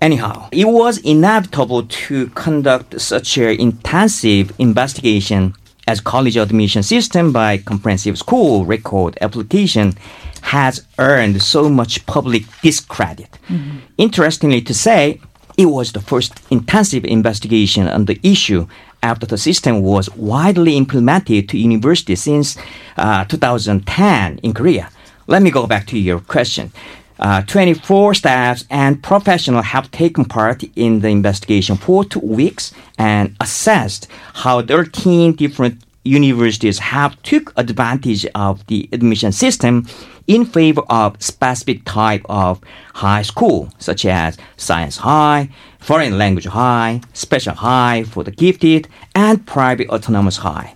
Anyhow, 0.00 0.48
it 0.52 0.66
was 0.66 0.98
inevitable 0.98 1.82
to 1.84 2.28
conduct 2.44 3.00
such 3.00 3.38
an 3.38 3.58
intensive 3.58 4.52
investigation 4.58 5.54
as 5.88 6.00
college 6.00 6.36
admission 6.36 6.82
system 6.82 7.32
by 7.32 7.58
comprehensive 7.58 8.16
school 8.18 8.64
record 8.66 9.16
application 9.22 9.94
has 10.42 10.86
earned 10.98 11.42
so 11.42 11.68
much 11.68 12.04
public 12.06 12.42
discredit. 12.62 13.30
Mm-hmm. 13.48 13.78
Interestingly 13.96 14.60
to 14.62 14.74
say, 14.74 15.20
it 15.56 15.66
was 15.66 15.92
the 15.92 16.00
first 16.00 16.32
intensive 16.50 17.04
investigation 17.04 17.88
on 17.88 18.04
the 18.04 18.18
issue 18.22 18.66
after 19.02 19.26
the 19.26 19.38
system 19.38 19.82
was 19.82 20.10
widely 20.16 20.76
implemented 20.76 21.48
to 21.48 21.58
universities 21.58 22.22
since 22.22 22.56
uh, 22.96 23.24
2010 23.24 24.38
in 24.38 24.54
Korea. 24.54 24.90
Let 25.26 25.42
me 25.42 25.50
go 25.50 25.66
back 25.66 25.86
to 25.88 25.98
your 25.98 26.20
question. 26.20 26.72
Uh, 27.18 27.42
24 27.42 28.14
staffs 28.14 28.64
and 28.70 29.02
professionals 29.02 29.66
have 29.66 29.90
taken 29.90 30.24
part 30.24 30.64
in 30.74 31.00
the 31.00 31.08
investigation 31.08 31.76
for 31.76 32.02
two 32.02 32.20
weeks 32.20 32.72
and 32.98 33.36
assessed 33.40 34.08
how 34.32 34.62
13 34.62 35.34
different 35.34 35.82
universities 36.04 36.78
have 36.78 37.20
took 37.22 37.52
advantage 37.56 38.24
of 38.34 38.66
the 38.66 38.88
admission 38.92 39.32
system 39.32 39.86
in 40.26 40.44
favor 40.44 40.82
of 40.88 41.20
specific 41.22 41.84
type 41.84 42.24
of 42.28 42.60
high 42.94 43.22
school, 43.22 43.72
such 43.78 44.06
as 44.06 44.38
science 44.56 44.98
high, 44.98 45.48
foreign 45.78 46.16
language 46.16 46.46
high, 46.46 47.00
special 47.12 47.54
high 47.54 48.04
for 48.04 48.24
the 48.24 48.30
gifted, 48.30 48.88
and 49.14 49.46
private 49.46 49.88
autonomous 49.88 50.38
high. 50.38 50.74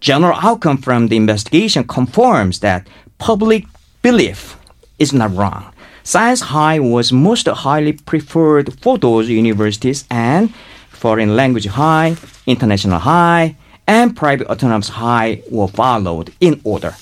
General 0.00 0.38
outcome 0.42 0.78
from 0.78 1.08
the 1.08 1.16
investigation 1.16 1.84
confirms 1.84 2.60
that 2.60 2.88
public 3.18 3.64
belief 4.02 4.56
is 4.98 5.12
not 5.12 5.34
wrong. 5.34 5.72
Science 6.02 6.40
high 6.40 6.78
was 6.78 7.12
most 7.12 7.48
highly 7.48 7.92
preferred 7.92 8.80
for 8.80 8.96
those 8.98 9.28
universities 9.28 10.04
and 10.10 10.54
foreign 10.88 11.34
language 11.34 11.66
high, 11.66 12.16
international 12.46 13.00
high, 13.00 13.56
and 13.86 14.16
private 14.16 14.48
autonomous 14.48 14.88
high 14.88 15.42
were 15.50 15.68
followed 15.68 16.32
in 16.40 16.60
order. 16.64 16.94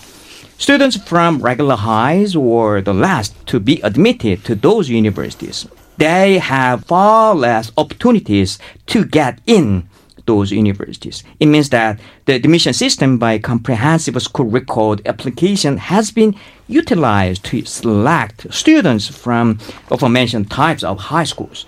Students 0.58 0.96
from 0.96 1.42
regular 1.42 1.76
highs 1.76 2.36
were 2.36 2.80
the 2.80 2.94
last 2.94 3.34
to 3.48 3.58
be 3.58 3.80
admitted 3.82 4.44
to 4.44 4.54
those 4.54 4.88
universities. 4.88 5.66
They 5.96 6.38
have 6.38 6.84
far 6.84 7.34
less 7.34 7.72
opportunities 7.76 8.58
to 8.86 9.04
get 9.04 9.40
in 9.46 9.88
those 10.26 10.52
universities. 10.52 11.22
It 11.38 11.46
means 11.46 11.68
that 11.70 12.00
the 12.24 12.34
admission 12.34 12.72
system 12.72 13.18
by 13.18 13.38
comprehensive 13.38 14.20
school 14.22 14.46
record 14.46 15.02
application 15.06 15.76
has 15.76 16.10
been 16.10 16.34
utilized 16.66 17.44
to 17.46 17.64
select 17.64 18.52
students 18.52 19.06
from 19.08 19.58
aforementioned 19.90 20.50
types 20.50 20.82
of 20.82 20.98
high 20.98 21.24
schools. 21.24 21.66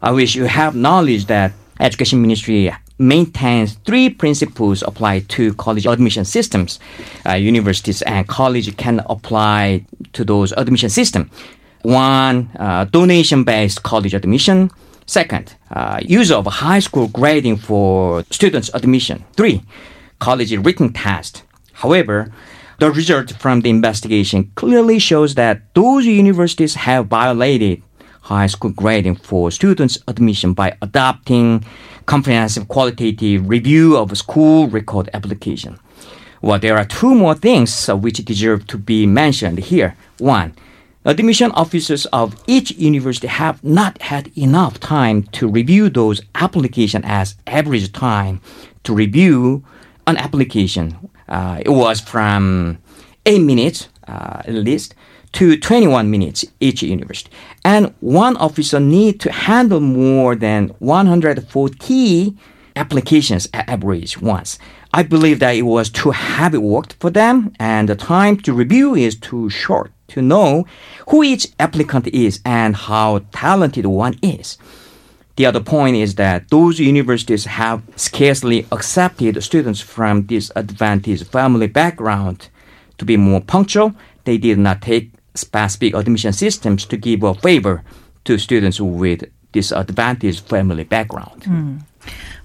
I 0.00 0.10
wish 0.10 0.34
you 0.34 0.44
have 0.46 0.74
knowledge 0.74 1.26
that 1.26 1.52
Education 1.78 2.20
Ministry 2.20 2.72
maintains 2.98 3.74
three 3.84 4.10
principles 4.10 4.82
applied 4.82 5.28
to 5.30 5.54
college 5.54 5.86
admission 5.86 6.24
systems. 6.24 6.78
Uh, 7.26 7.34
universities 7.34 8.02
and 8.02 8.26
college 8.28 8.76
can 8.76 9.00
apply 9.06 9.84
to 10.12 10.24
those 10.24 10.52
admission 10.52 10.90
system. 10.90 11.30
One, 11.82 12.50
uh, 12.58 12.84
donation-based 12.84 13.82
college 13.82 14.14
admission. 14.14 14.70
Second, 15.06 15.54
uh, 15.70 15.98
use 16.02 16.30
of 16.30 16.46
high 16.46 16.78
school 16.78 17.08
grading 17.08 17.56
for 17.56 18.24
students 18.30 18.70
admission. 18.72 19.24
Three, 19.36 19.62
college 20.20 20.52
written 20.56 20.92
test. 20.92 21.42
However, 21.72 22.32
The 22.82 22.90
result 22.90 23.30
from 23.38 23.60
the 23.60 23.70
investigation 23.70 24.50
clearly 24.56 24.98
shows 24.98 25.36
that 25.36 25.72
those 25.72 26.04
universities 26.04 26.74
have 26.74 27.06
violated 27.06 27.80
high 28.32 28.46
school 28.46 28.70
grading 28.70 29.16
for 29.16 29.50
students' 29.50 29.98
admission 30.08 30.52
by 30.54 30.76
adopting 30.80 31.64
comprehensive 32.06 32.68
qualitative 32.68 33.48
review 33.48 33.96
of 33.96 34.16
school 34.16 34.68
record 34.68 35.08
application. 35.14 35.78
Well, 36.40 36.58
there 36.58 36.76
are 36.76 36.84
two 36.84 37.14
more 37.14 37.34
things 37.34 37.88
uh, 37.88 37.96
which 37.96 38.24
deserve 38.24 38.66
to 38.68 38.78
be 38.78 39.06
mentioned 39.06 39.58
here. 39.58 39.96
One, 40.18 40.54
admission 41.04 41.52
officers 41.52 42.06
of 42.06 42.34
each 42.46 42.72
university 42.72 43.28
have 43.28 43.62
not 43.62 44.00
had 44.02 44.36
enough 44.36 44.80
time 44.80 45.22
to 45.38 45.46
review 45.48 45.88
those 45.88 46.20
applications 46.34 47.04
as 47.06 47.36
average 47.46 47.92
time 47.92 48.40
to 48.84 48.94
review 48.94 49.62
an 50.06 50.16
application. 50.16 51.10
Uh, 51.28 51.58
it 51.60 51.70
was 51.70 52.00
from 52.00 52.78
8 53.24 53.38
minutes 53.38 53.88
uh, 54.08 54.42
at 54.44 54.54
least 54.54 54.94
to 55.32 55.56
21 55.56 56.10
minutes 56.10 56.44
each 56.60 56.82
university. 56.82 57.30
And 57.64 57.94
one 58.00 58.36
officer 58.36 58.80
need 58.80 59.20
to 59.20 59.32
handle 59.32 59.80
more 59.80 60.34
than 60.34 60.68
140 60.78 62.36
applications 62.76 63.48
at 63.52 63.68
average 63.68 64.20
once. 64.20 64.58
I 64.94 65.02
believe 65.02 65.38
that 65.40 65.56
it 65.56 65.62
was 65.62 65.90
too 65.90 66.10
heavy 66.10 66.58
work 66.58 66.92
for 67.00 67.10
them 67.10 67.54
and 67.58 67.88
the 67.88 67.96
time 67.96 68.36
to 68.38 68.52
review 68.52 68.94
is 68.94 69.16
too 69.16 69.48
short 69.48 69.90
to 70.08 70.20
know 70.20 70.66
who 71.08 71.22
each 71.22 71.48
applicant 71.58 72.08
is 72.08 72.40
and 72.44 72.76
how 72.76 73.20
talented 73.32 73.86
one 73.86 74.18
is. 74.22 74.58
The 75.36 75.46
other 75.46 75.60
point 75.60 75.96
is 75.96 76.16
that 76.16 76.50
those 76.50 76.78
universities 76.78 77.46
have 77.46 77.82
scarcely 77.96 78.66
accepted 78.70 79.42
students 79.42 79.80
from 79.80 80.22
disadvantaged 80.22 81.26
family 81.28 81.68
background 81.68 82.48
to 82.98 83.06
be 83.06 83.16
more 83.16 83.40
punctual. 83.40 83.94
They 84.24 84.36
did 84.36 84.58
not 84.58 84.82
take 84.82 85.11
specific 85.34 85.94
admission 85.94 86.32
systems 86.32 86.84
to 86.86 86.96
give 86.96 87.22
a 87.22 87.34
favor 87.34 87.82
to 88.24 88.38
students 88.38 88.80
with 88.80 89.24
disadvantaged 89.52 90.40
family 90.48 90.84
background. 90.84 91.42
Mm. 91.42 91.82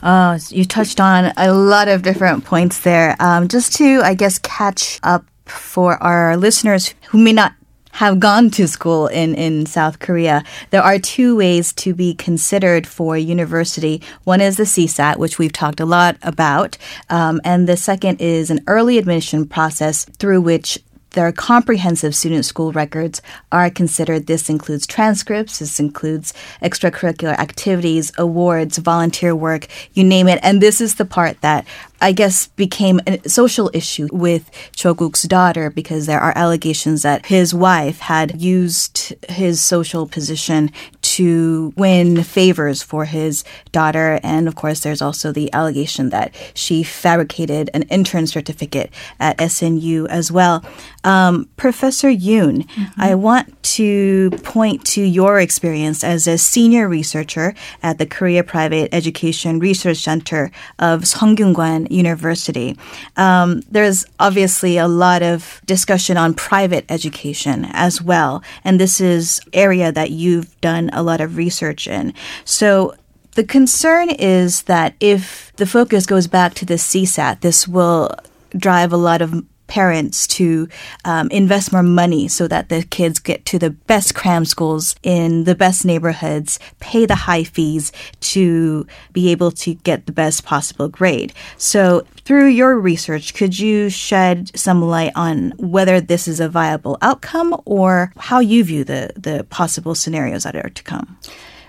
Uh, 0.02 0.38
you 0.50 0.66
touched 0.66 1.00
on 1.00 1.34
a 1.38 1.52
lot 1.54 1.88
of 1.88 2.04
different 2.04 2.46
points 2.46 2.82
there. 2.82 3.16
Um, 3.20 3.48
just 3.48 3.74
to, 3.78 4.02
I 4.04 4.14
guess, 4.14 4.38
catch 4.40 5.00
up 5.04 5.26
for 5.46 6.02
our 6.04 6.38
listeners 6.38 6.94
who 7.10 7.18
may 7.18 7.34
not 7.34 7.54
have 7.94 8.20
gone 8.20 8.52
to 8.52 8.68
school 8.68 9.08
in, 9.08 9.34
in 9.34 9.66
South 9.66 9.98
Korea, 9.98 10.44
there 10.70 10.84
are 10.84 11.00
two 11.00 11.36
ways 11.36 11.74
to 11.74 11.96
be 11.96 12.14
considered 12.14 12.86
for 12.86 13.18
university. 13.18 14.04
One 14.24 14.40
is 14.40 14.58
the 14.58 14.66
CSAT, 14.66 15.18
which 15.18 15.40
we've 15.40 15.52
talked 15.52 15.80
a 15.80 15.86
lot 15.86 16.16
about, 16.22 16.78
um, 17.10 17.42
and 17.44 17.68
the 17.68 17.76
second 17.76 18.22
is 18.22 18.52
an 18.52 18.64
early 18.68 19.00
admission 19.00 19.48
process 19.48 20.06
through 20.20 20.42
which 20.42 20.78
their 21.18 21.32
comprehensive 21.32 22.14
student 22.14 22.46
school 22.46 22.72
records 22.72 23.24
are 23.52 23.72
considered. 23.72 24.28
This 24.28 24.52
includes 24.52 24.86
transcripts, 24.86 25.58
this 25.58 25.80
includes 25.80 26.32
extracurricular 26.62 27.36
activities, 27.40 28.12
awards, 28.20 28.78
volunteer 28.78 29.36
work, 29.36 29.66
you 29.96 30.04
name 30.04 30.28
it. 30.28 30.40
And 30.44 30.62
this 30.62 30.80
is 30.80 30.96
the 30.96 31.06
part 31.06 31.42
that 31.42 31.66
I 32.00 32.12
guess 32.12 32.50
became 32.50 33.02
a 33.08 33.28
social 33.28 33.72
issue 33.74 34.08
with 34.12 34.52
Cho 34.74 34.94
Kuk's 34.94 35.24
daughter 35.24 35.72
because 35.72 36.06
there 36.06 36.20
are 36.20 36.34
allegations 36.36 37.02
that 37.02 37.26
his 37.26 37.52
wife 37.52 37.98
had 37.98 38.40
used 38.40 39.16
his 39.28 39.60
social 39.60 40.06
position 40.06 40.72
to 41.18 41.74
win 41.76 42.22
favors 42.22 42.84
for 42.84 43.06
his 43.06 43.44
daughter. 43.72 44.20
And 44.22 44.48
of 44.48 44.54
course, 44.54 44.82
there's 44.82 45.02
also 45.02 45.32
the 45.32 45.52
allegation 45.52 46.10
that 46.10 46.36
she 46.54 46.84
fabricated 46.84 47.72
an 47.74 47.84
intern 47.84 48.28
certificate 48.28 48.92
at 49.20 49.40
SNU 49.40 50.08
as 50.10 50.32
well. 50.32 50.64
Um, 51.04 51.50
Professor 51.58 52.10
Yoon, 52.10 52.68
mm-hmm. 52.68 53.02
I 53.02 53.16
want 53.16 53.64
to 53.78 54.30
point 54.44 54.86
to 54.88 55.02
your 55.02 55.40
experience 55.40 56.04
as 56.04 56.28
a 56.28 56.38
senior 56.38 56.88
researcher 56.88 57.56
at 57.82 57.98
the 57.98 58.06
Korea 58.06 58.44
Private 58.44 58.94
Education 58.94 59.58
Research 59.58 59.98
Center 59.98 60.52
of 60.78 61.02
Sungkyunkwan 61.02 61.90
University. 61.90 62.78
Um, 63.16 63.62
there's 63.72 64.06
obviously 64.20 64.78
a 64.78 64.88
lot 64.88 65.24
of 65.24 65.62
discussion 65.66 66.16
on 66.18 66.36
private 66.36 66.86
education 66.90 67.66
as 67.72 68.02
well, 68.02 68.44
and 68.64 68.80
this 68.80 69.02
is 69.02 69.42
area 69.54 69.92
that 69.92 70.12
you've 70.12 70.60
done 70.62 70.92
a 70.94 71.07
lot 71.08 71.22
of 71.22 71.38
research 71.38 71.88
in. 71.88 72.14
So 72.46 72.96
the 73.38 73.44
concern 73.44 74.10
is 74.10 74.64
that 74.64 74.96
if 75.00 75.54
the 75.58 75.66
focus 75.66 76.06
goes 76.06 76.28
back 76.28 76.54
to 76.56 76.66
the 76.66 76.76
CSAT, 76.76 77.42
this 77.42 77.68
will 77.68 78.12
drive 78.56 78.92
a 78.92 78.98
lot 78.98 79.22
of 79.22 79.44
parents 79.68 80.28
to 80.28 80.68
um, 81.06 81.30
invest 81.30 81.72
more 81.72 81.84
money 81.84 82.28
so 82.28 82.48
that 82.48 82.70
the 82.70 82.84
kids 82.84 83.20
get 83.20 83.46
to 83.46 83.60
the 83.60 83.70
best 83.70 84.16
cram 84.16 84.46
schools 84.46 84.96
in 85.04 85.44
the 85.44 85.56
best 85.56 85.86
neighborhoods, 85.86 86.60
pay 86.80 87.06
the 87.06 87.16
high 87.16 87.44
fees 87.44 87.92
to 88.20 88.88
be 89.14 89.32
able 89.32 89.52
to 89.52 89.74
get 89.76 90.06
the 90.06 90.12
best 90.12 90.44
possible 90.44 90.88
grade. 90.88 91.34
So 91.58 92.06
through 92.26 92.48
your 92.48 92.80
research, 92.80 93.34
could 93.34 93.58
you 93.58 93.90
shed 93.90 94.58
some 94.58 94.82
light 94.82 95.12
on 95.16 95.52
whether 95.58 96.02
this 96.02 96.28
is 96.28 96.40
a 96.40 96.50
viable 96.50 96.98
outcome 97.02 97.60
or 97.66 98.12
how 98.18 98.40
you 98.40 98.64
view 98.64 98.84
the, 98.84 99.12
the 99.16 99.46
possible 99.50 99.96
scenarios 99.96 100.44
that 100.44 100.56
are 100.56 100.70
to 100.70 100.84
come? 100.84 101.18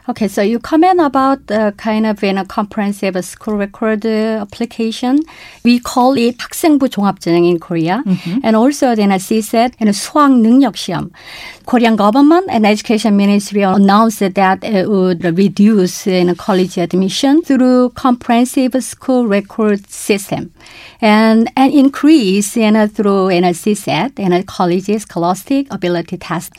Okay, 0.09 0.27
so 0.27 0.41
you 0.41 0.59
comment 0.59 0.99
about 0.99 1.47
the 1.47 1.73
kind 1.77 2.05
of 2.05 2.21
in 2.25 2.37
a 2.37 2.43
comprehensive 2.43 3.15
school 3.23 3.55
record 3.55 4.05
application. 4.05 5.19
We 5.63 5.79
call 5.79 6.17
it 6.17 6.37
학생부 6.39 6.89
종합전형 6.89 7.47
in 7.47 7.57
Korea, 7.57 8.03
mm-hmm. 8.05 8.39
and 8.43 8.57
also 8.57 8.95
then 8.95 9.13
a 9.13 9.15
CSAT 9.15 9.75
and 9.79 9.87
a 9.87 9.93
수학 9.93 10.41
능력 10.41 10.75
시험. 10.75 11.11
Korean 11.65 11.95
government 11.95 12.47
and 12.49 12.65
education 12.65 13.15
ministry 13.15 13.61
announced 13.61 14.19
that 14.19 14.61
it 14.65 14.89
would 14.89 15.23
reduce 15.23 16.05
in 16.05 16.35
college 16.35 16.77
admission 16.77 17.41
through 17.41 17.91
comprehensive 17.91 18.83
school 18.83 19.25
record 19.25 19.89
system 19.89 20.51
and 21.00 21.50
an 21.56 21.70
increase 21.70 22.56
in 22.56 22.76
a, 22.76 22.88
through 22.88 23.28
in 23.28 23.44
a 23.44 23.54
and 24.18 24.46
college's 24.46 25.02
scholastic 25.02 25.72
ability 25.72 26.16
test. 26.16 26.52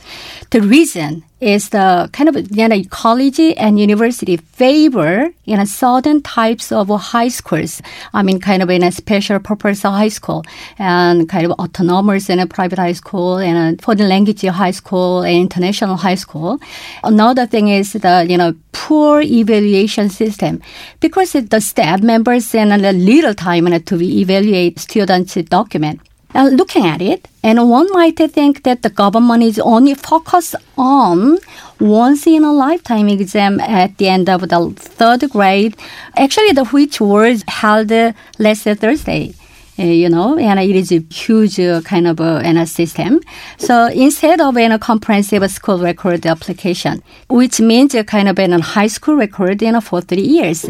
The 0.50 0.60
reason 0.60 1.24
is 1.40 1.70
the 1.70 2.08
kind 2.12 2.28
of 2.28 2.56
you 2.56 2.68
know, 2.68 2.82
college 2.90 3.40
and 3.40 3.80
university 3.80 4.36
favor 4.36 5.30
you 5.44 5.56
know 5.56 5.64
certain 5.64 6.22
types 6.22 6.70
of 6.70 6.88
high 6.88 7.28
schools. 7.28 7.82
I 8.14 8.22
mean, 8.22 8.40
kind 8.40 8.62
of 8.62 8.70
in 8.70 8.82
a 8.82 8.92
special 8.92 9.40
purpose 9.40 9.82
high 9.82 10.08
school 10.08 10.44
and 10.78 11.28
kind 11.28 11.46
of 11.46 11.52
autonomous 11.52 12.30
in 12.30 12.38
a 12.38 12.46
private 12.46 12.78
high 12.78 12.92
school 12.92 13.38
and 13.38 13.82
foreign 13.82 14.08
language 14.08 14.42
high 14.42 14.70
school 14.70 15.22
and 15.22 15.36
international 15.36 15.96
high 15.96 16.14
school. 16.14 16.60
Another 17.02 17.46
thing 17.46 17.68
is 17.68 17.94
the 17.94 18.26
you 18.28 18.36
know 18.36 18.54
poor 18.72 19.20
evaluation 19.22 20.08
system 20.08 20.62
because 21.00 21.32
the 21.32 21.60
staff 21.60 22.00
members 22.00 22.54
and 22.54 22.72
a 22.72 22.92
little 22.92 23.34
time 23.34 23.66
to 23.66 23.99
evaluate 24.02 24.78
students' 24.78 25.34
document. 25.34 26.00
Uh, 26.32 26.48
looking 26.52 26.86
at 26.86 27.02
it, 27.02 27.26
and 27.42 27.68
one 27.68 27.88
might 27.90 28.16
think 28.16 28.62
that 28.62 28.82
the 28.82 28.90
government 28.90 29.42
is 29.42 29.58
only 29.58 29.94
focused 29.94 30.54
on 30.78 31.38
once 31.80 32.24
in 32.24 32.44
a 32.44 32.52
lifetime 32.52 33.08
exam 33.08 33.58
at 33.58 33.98
the 33.98 34.06
end 34.08 34.28
of 34.28 34.48
the 34.48 34.72
third 34.76 35.28
grade. 35.30 35.74
Actually, 36.16 36.52
the 36.52 36.64
which 36.66 37.00
was 37.00 37.42
held 37.48 37.90
last 38.38 38.62
Thursday. 38.62 39.34
Uh, 39.80 39.84
you 39.84 40.10
know, 40.10 40.36
and 40.36 40.60
it 40.60 40.76
is 40.76 40.92
a 40.92 41.02
huge 41.10 41.58
uh, 41.58 41.80
kind 41.80 42.06
of 42.06 42.20
uh, 42.20 42.42
a 42.44 42.66
system. 42.66 43.18
So 43.56 43.86
instead 43.86 44.38
of 44.38 44.54
a 44.58 44.78
comprehensive 44.78 45.50
school 45.50 45.78
record 45.78 46.26
application, 46.26 47.02
which 47.30 47.60
means 47.60 47.94
a 47.94 48.04
kind 48.04 48.28
of 48.28 48.38
a 48.38 48.60
high 48.60 48.88
school 48.88 49.16
record 49.16 49.62
in 49.62 49.80
for 49.80 50.02
three 50.02 50.20
years, 50.20 50.66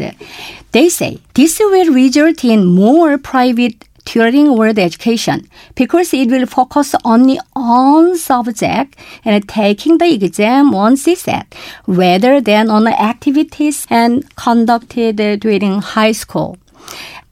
they 0.71 0.87
say 0.87 1.19
this 1.33 1.59
will 1.59 1.93
result 1.93 2.45
in 2.45 2.63
more 2.63 3.17
private 3.17 3.85
during 4.05 4.55
world 4.57 4.79
education 4.79 5.47
because 5.75 6.13
it 6.13 6.29
will 6.29 6.45
focus 6.45 6.95
only 7.03 7.37
on 7.53 8.17
subject 8.17 8.95
and 9.25 9.47
taking 9.49 9.97
the 9.97 10.13
exam 10.13 10.73
on 10.73 10.95
CSAT 10.95 11.45
rather 11.85 12.39
than 12.39 12.69
on 12.69 12.87
activities 12.87 13.85
and 13.89 14.33
conducted 14.37 15.17
during 15.41 15.81
high 15.81 16.13
school. 16.13 16.57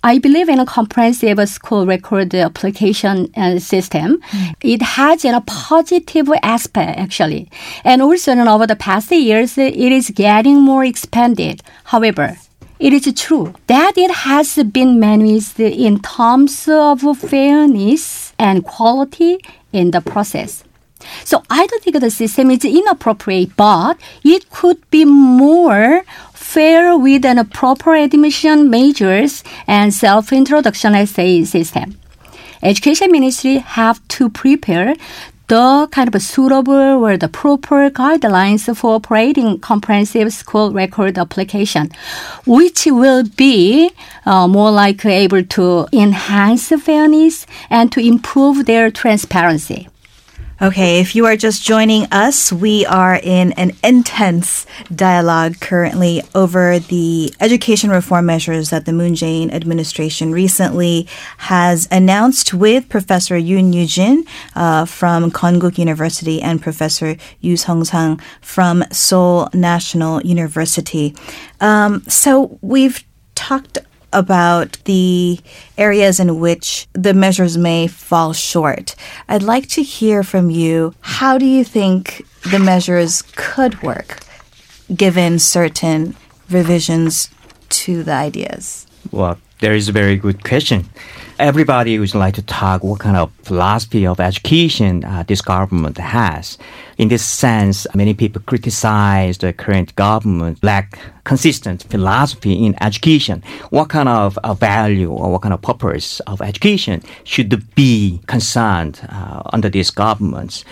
I 0.04 0.18
believe 0.18 0.48
in 0.48 0.60
a 0.60 0.66
comprehensive 0.66 1.48
school 1.50 1.86
record 1.86 2.34
application 2.34 3.32
uh, 3.36 3.60
system. 3.60 4.22
Mm. 4.32 4.56
It 4.62 4.82
has 4.82 5.26
a 5.26 5.42
positive 5.46 6.30
aspect 6.42 6.98
actually, 6.98 7.50
and 7.84 8.02
also 8.02 8.34
over 8.34 8.66
the 8.66 8.78
past 8.78 9.12
years, 9.12 9.58
it 9.58 9.76
is 9.76 10.10
getting 10.12 10.62
more 10.62 10.86
expanded. 10.86 11.62
However, 11.84 12.38
it 12.80 12.94
is 12.94 13.14
true 13.22 13.54
that 13.68 13.98
it 13.98 14.12
has 14.12 14.56
been 14.72 15.02
managed 15.02 15.60
in 15.60 16.00
terms 16.00 16.66
of 16.70 17.02
fairness 17.18 18.34
and 18.40 18.64
quality 18.64 19.40
in 19.74 19.92
the 19.92 20.00
process. 20.00 20.64
So 21.26 21.44
I 21.50 21.68
don't 21.68 21.84
think 21.84 22.00
the 22.00 22.12
system 22.12 22.52
is 22.52 22.64
inappropriate, 22.64 23.56
but 23.56 23.98
it 24.24 24.50
could 24.50 24.78
be 24.92 25.06
more 25.06 26.04
fair 26.50 26.98
with 26.98 27.24
an 27.26 27.46
proper 27.50 27.94
admission 27.94 28.72
measures 28.72 29.44
and 29.68 29.94
self-introduction 29.94 30.96
essay 30.96 31.44
system. 31.44 31.96
education 32.64 33.12
ministry 33.12 33.58
have 33.60 33.98
to 34.08 34.30
prepare 34.32 34.96
the 35.48 35.88
kind 35.92 36.16
of 36.16 36.20
suitable 36.22 37.06
or 37.06 37.18
the 37.18 37.28
proper 37.28 37.92
guidelines 37.92 38.66
for 38.76 38.96
operating 38.96 39.60
comprehensive 39.60 40.34
school 40.34 40.72
record 40.72 41.20
application, 41.20 41.92
which 42.48 42.88
will 42.88 43.24
be 43.38 43.92
uh, 44.26 44.48
more 44.48 44.72
like 44.72 45.06
able 45.06 45.44
to 45.44 45.88
enhance 45.94 46.70
fairness 46.70 47.46
and 47.70 47.92
to 47.92 48.00
improve 48.00 48.66
their 48.66 48.90
transparency. 48.90 49.88
Okay, 50.62 51.00
if 51.00 51.16
you 51.16 51.26
are 51.26 51.38
just 51.38 51.64
joining 51.64 52.04
us, 52.12 52.52
we 52.52 52.86
are 52.86 53.16
in 53.16 53.54
an 53.54 53.72
intense 53.82 54.66
dialogue 54.94 55.62
currently 55.62 56.22
over 56.36 56.80
the 56.80 57.34
education 57.40 57.90
reform 57.90 58.26
measures 58.26 58.70
that 58.70 58.84
the 58.84 58.92
Moon 58.92 59.14
Jae-in 59.14 59.52
administration 59.52 60.34
recently 60.34 61.08
has 61.38 61.88
announced 61.92 62.54
with 62.54 62.90
Professor 62.90 63.36
Yoon 63.36 63.74
Yoo-jin 63.74 64.26
uh, 64.54 64.84
from 64.84 65.32
Konkuk 65.32 65.78
University 65.78 66.42
and 66.42 66.62
Professor 66.62 67.16
Yu 67.40 67.56
Sung-sang 67.56 68.20
from 68.42 68.84
Seoul 68.92 69.48
National 69.54 70.22
University. 70.24 71.16
Um, 71.62 72.04
so 72.10 72.60
we've 72.62 73.06
talked 73.34 73.78
about 74.14 74.78
the 74.86 75.40
areas 75.78 76.20
in 76.20 76.40
which 76.40 76.88
the 76.94 77.14
measures 77.14 77.58
may 77.58 77.88
fall 77.88 78.34
short. 78.34 78.96
I'd 79.28 79.44
like 79.44 79.68
to 79.70 79.84
hear 79.84 80.24
from 80.24 80.50
you. 80.50 80.94
How 81.02 81.38
do 81.38 81.46
you 81.46 81.64
think 81.64 82.26
the 82.52 82.60
measures 82.60 83.24
could 83.36 83.82
work 83.82 84.20
given 84.96 85.40
certain 85.40 86.16
revisions 86.50 87.30
to 87.70 88.04
the 88.04 88.14
ideas? 88.14 88.88
Well, 89.12 89.38
there 89.60 89.74
is 89.74 89.90
a 89.90 89.92
very 89.92 90.16
good 90.16 90.44
question. 90.44 90.90
Everybody 91.40 91.98
would 91.98 92.14
like 92.16 92.34
to 92.34 92.42
talk 92.42 92.84
what 92.84 93.00
kind 93.00 93.16
of 93.16 93.32
philosophy 93.44 94.06
of 94.06 94.20
education 94.20 95.06
uh, 95.06 95.24
this 95.26 95.42
government 95.42 95.98
has. 95.98 96.58
In 96.98 97.08
this 97.08 97.26
sense, 97.26 97.88
many 97.96 98.14
people 98.14 98.42
criticize 98.46 99.38
the 99.38 99.54
current 99.54 99.96
government 99.96 100.62
lack 100.62 101.00
consistent 101.24 101.84
philosophy 101.84 102.66
in 102.66 102.76
education. 102.84 103.42
What 103.70 103.88
kind 103.88 104.10
of 104.10 104.38
uh, 104.40 104.54
value 104.54 105.10
or 105.10 105.32
what 105.32 105.44
kind 105.44 105.54
of 105.54 105.62
purpose 105.62 106.20
of 106.28 106.42
education 106.42 107.04
should 107.24 107.74
be 107.74 108.20
concerned 108.28 109.00
uh, 109.08 109.42
under 109.54 109.70
this 109.70 109.92
government? 109.92 110.66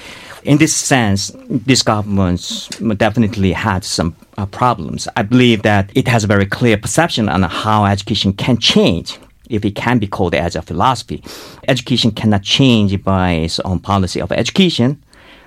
In 0.43 0.57
this 0.57 0.75
sense, 0.75 1.31
this 1.49 1.81
government 1.81 2.69
definitely 2.97 3.53
had 3.53 3.85
some 3.85 4.17
uh, 4.37 4.45
problems. 4.47 5.07
I 5.15 5.23
believe 5.23 5.61
that 5.61 5.91
it 5.95 6.09
has 6.09 6.25
a 6.25 6.27
very 6.27 6.45
clear 6.45 6.77
perception 6.77 7.29
on 7.29 7.43
how 7.43 7.85
education 7.85 8.33
can 8.33 8.57
change 8.57 9.17
if 9.49 9.65
it 9.65 9.75
can 9.75 9.99
be 9.99 10.07
called 10.07 10.35
as 10.35 10.55
a 10.55 10.61
philosophy. 10.61 11.23
Education 11.67 12.11
cannot 12.11 12.43
change 12.43 13.03
by 13.03 13.31
its 13.31 13.59
own 13.61 13.79
policy 13.79 14.21
of 14.21 14.31
education. 14.31 15.01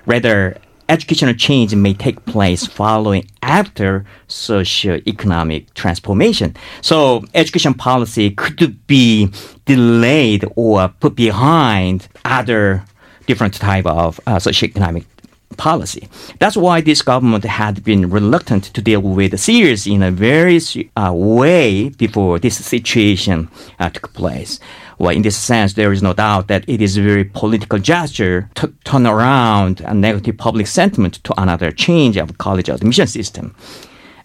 Rather, 0.05 0.57
educational 0.89 1.33
change 1.33 1.73
may 1.73 1.93
take 1.93 2.25
place 2.25 2.67
following 2.67 3.25
after 3.41 4.05
socio-economic 4.27 5.73
transformation. 5.73 6.55
So 6.81 7.23
education 7.33 7.73
policy 7.73 8.31
could 8.31 8.85
be 8.87 9.31
delayed 9.65 10.45
or 10.55 10.89
put 10.99 11.15
behind 11.15 12.07
other 12.25 12.83
different 13.25 13.53
type 13.53 13.85
of 13.85 14.19
uh, 14.27 14.39
socio-economic 14.39 15.10
policy. 15.57 16.07
That's 16.39 16.57
why 16.57 16.81
this 16.81 17.01
government 17.01 17.43
had 17.43 17.83
been 17.83 18.09
reluctant 18.09 18.65
to 18.65 18.81
deal 18.81 19.01
with 19.01 19.31
the 19.31 19.37
Syrians 19.37 19.87
in 19.87 20.03
a 20.03 20.11
very 20.11 20.59
uh, 20.95 21.11
way 21.13 21.89
before 21.89 22.39
this 22.39 22.63
situation 22.63 23.49
uh, 23.79 23.89
took 23.89 24.13
place. 24.13 24.59
Well, 24.97 25.15
in 25.15 25.23
this 25.23 25.37
sense, 25.37 25.73
there 25.73 25.91
is 25.91 26.03
no 26.03 26.13
doubt 26.13 26.47
that 26.47 26.63
it 26.67 26.81
is 26.81 26.95
a 26.95 27.01
very 27.01 27.23
political 27.23 27.79
gesture 27.79 28.49
to 28.55 28.71
turn 28.83 29.07
around 29.07 29.81
a 29.81 29.93
negative 29.93 30.37
public 30.37 30.67
sentiment 30.67 31.23
to 31.23 31.41
another 31.41 31.71
change 31.71 32.17
of 32.17 32.37
college 32.37 32.69
admission 32.69 33.07
system. 33.07 33.55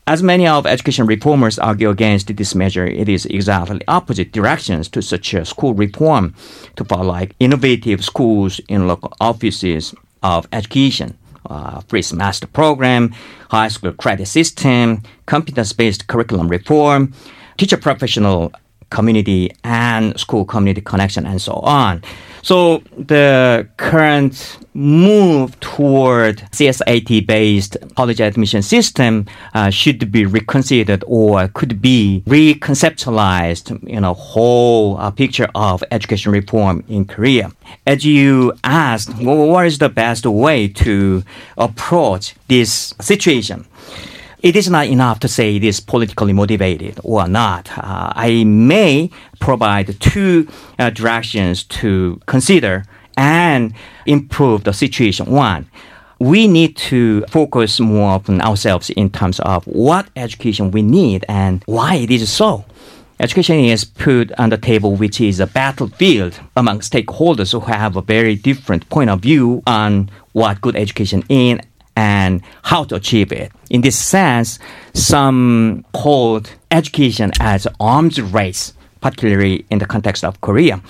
As 0.09 0.23
many 0.23 0.47
of 0.47 0.67
education 0.67 1.07
reformers 1.07 1.59
argue 1.59 1.91
against 1.91 2.37
this 2.37 2.55
measure, 2.55 2.87
it 2.87 3.09
is 3.09 3.27
exactly 3.27 3.81
opposite 3.89 4.31
directions 4.31 4.89
to 4.91 5.03
such 5.03 5.35
a 5.35 5.45
school 5.45 5.75
reform 5.75 6.33
to 6.77 6.85
follow 6.85 7.07
like 7.07 7.35
innovative 7.41 8.05
schools 8.05 8.61
in 8.69 8.87
local 8.87 9.13
offices 9.19 9.95
of 10.27 10.49
education, 10.53 11.17
uh, 11.49 11.81
free 11.89 12.03
semester 12.03 12.49
program, 12.49 13.15
high 13.51 13.69
school 13.69 13.93
credit 13.93 14.27
system, 14.27 15.03
competence-based 15.27 16.09
curriculum 16.09 16.49
reform, 16.49 17.13
teacher 17.57 17.77
professional 17.77 18.53
community 18.91 19.51
and 19.65 20.19
school 20.19 20.45
community 20.45 20.81
connection 20.81 21.27
and 21.27 21.41
so 21.41 21.55
on. 21.55 22.03
So 22.43 22.79
the 22.97 23.69
current 23.77 24.59
move 24.73 25.59
toward 25.59 26.39
CSAT 26.53 27.27
based 27.27 27.77
college 27.97 28.21
admission 28.21 28.63
system 28.63 29.27
uh, 29.55 29.71
should 29.71 30.13
be 30.13 30.27
reconsidered 30.27 31.03
or 31.09 31.49
could 31.49 31.83
be 31.83 32.23
reconceptualized 32.27 33.83
in 33.89 34.05
a 34.05 34.13
whole 34.13 34.97
uh, 34.99 35.11
picture 35.11 35.49
of 35.57 35.83
education 35.91 36.31
reform 36.31 36.85
in 36.89 37.05
Korea. 37.05 37.51
As 37.85 38.05
you 38.05 38.53
asked, 38.63 39.13
well, 39.19 39.49
what 39.49 39.67
is 39.67 39.79
the 39.79 39.89
best 39.89 40.25
way 40.25 40.69
to 40.69 41.25
approach 41.59 42.37
this 42.47 42.95
situation? 43.01 43.67
It 44.41 44.57
is 44.57 44.69
not 44.69 44.87
enough 44.87 45.21
to 45.21 45.29
say 45.29 45.57
it 45.57 45.65
is 45.65 45.81
politically 45.81 46.33
motivated 46.33 47.01
or 47.03 47.27
not. 47.27 47.71
Uh, 47.77 48.13
I 48.15 48.45
may 48.45 49.11
provide 49.41 49.99
two 50.01 50.49
uh, 50.79 50.91
directions 50.91 51.65
to 51.65 52.21
consider 52.27 52.85
and 53.17 53.73
improve 54.05 54.65
the 54.65 54.73
situation. 54.73 55.27
One, 55.27 55.69
we 56.19 56.49
need 56.49 56.77
to 56.77 57.23
focus 57.29 57.81
more 57.81 58.23
on 58.29 58.41
ourselves 58.41 58.91
in 58.91 59.11
terms 59.11 59.41
of 59.41 59.65
what 59.67 60.09
education 60.17 60.71
we 60.71 60.83
need 60.83 61.25
and 61.29 61.63
why 61.67 61.97
it 61.97 62.11
is 62.11 62.31
so. 62.31 62.65
Education 63.19 63.57
is 63.57 63.85
put 63.85 64.31
on 64.33 64.51
the 64.51 64.59
table, 64.59 64.95
which 64.95 65.23
is 65.23 65.41
a 65.41 65.47
battlefield 65.47 66.39
among 66.55 66.81
stakeholders 66.81 67.53
who 67.53 67.61
have 67.61 67.97
a 67.97 68.03
very 68.03 68.35
different 68.35 68.87
point 68.91 69.09
of 69.09 69.21
view 69.21 69.63
on 69.67 70.11
what 70.33 70.61
good 70.61 70.77
education 70.77 71.25
is 71.31 71.59
and 71.97 72.43
how 72.63 72.85
to 72.85 72.95
achieve 72.95 73.33
it. 73.33 73.51
In 73.71 73.81
this 73.81 73.99
sense, 73.99 74.59
some 74.95 75.85
called 75.93 76.53
education 76.71 77.33
as 77.41 77.67
arms 77.81 78.21
race, 78.21 78.75
particularly 79.01 79.67
in 79.71 79.79
the 79.79 79.87
context 79.87 80.25
of 80.25 80.41
Korea. 80.41 80.81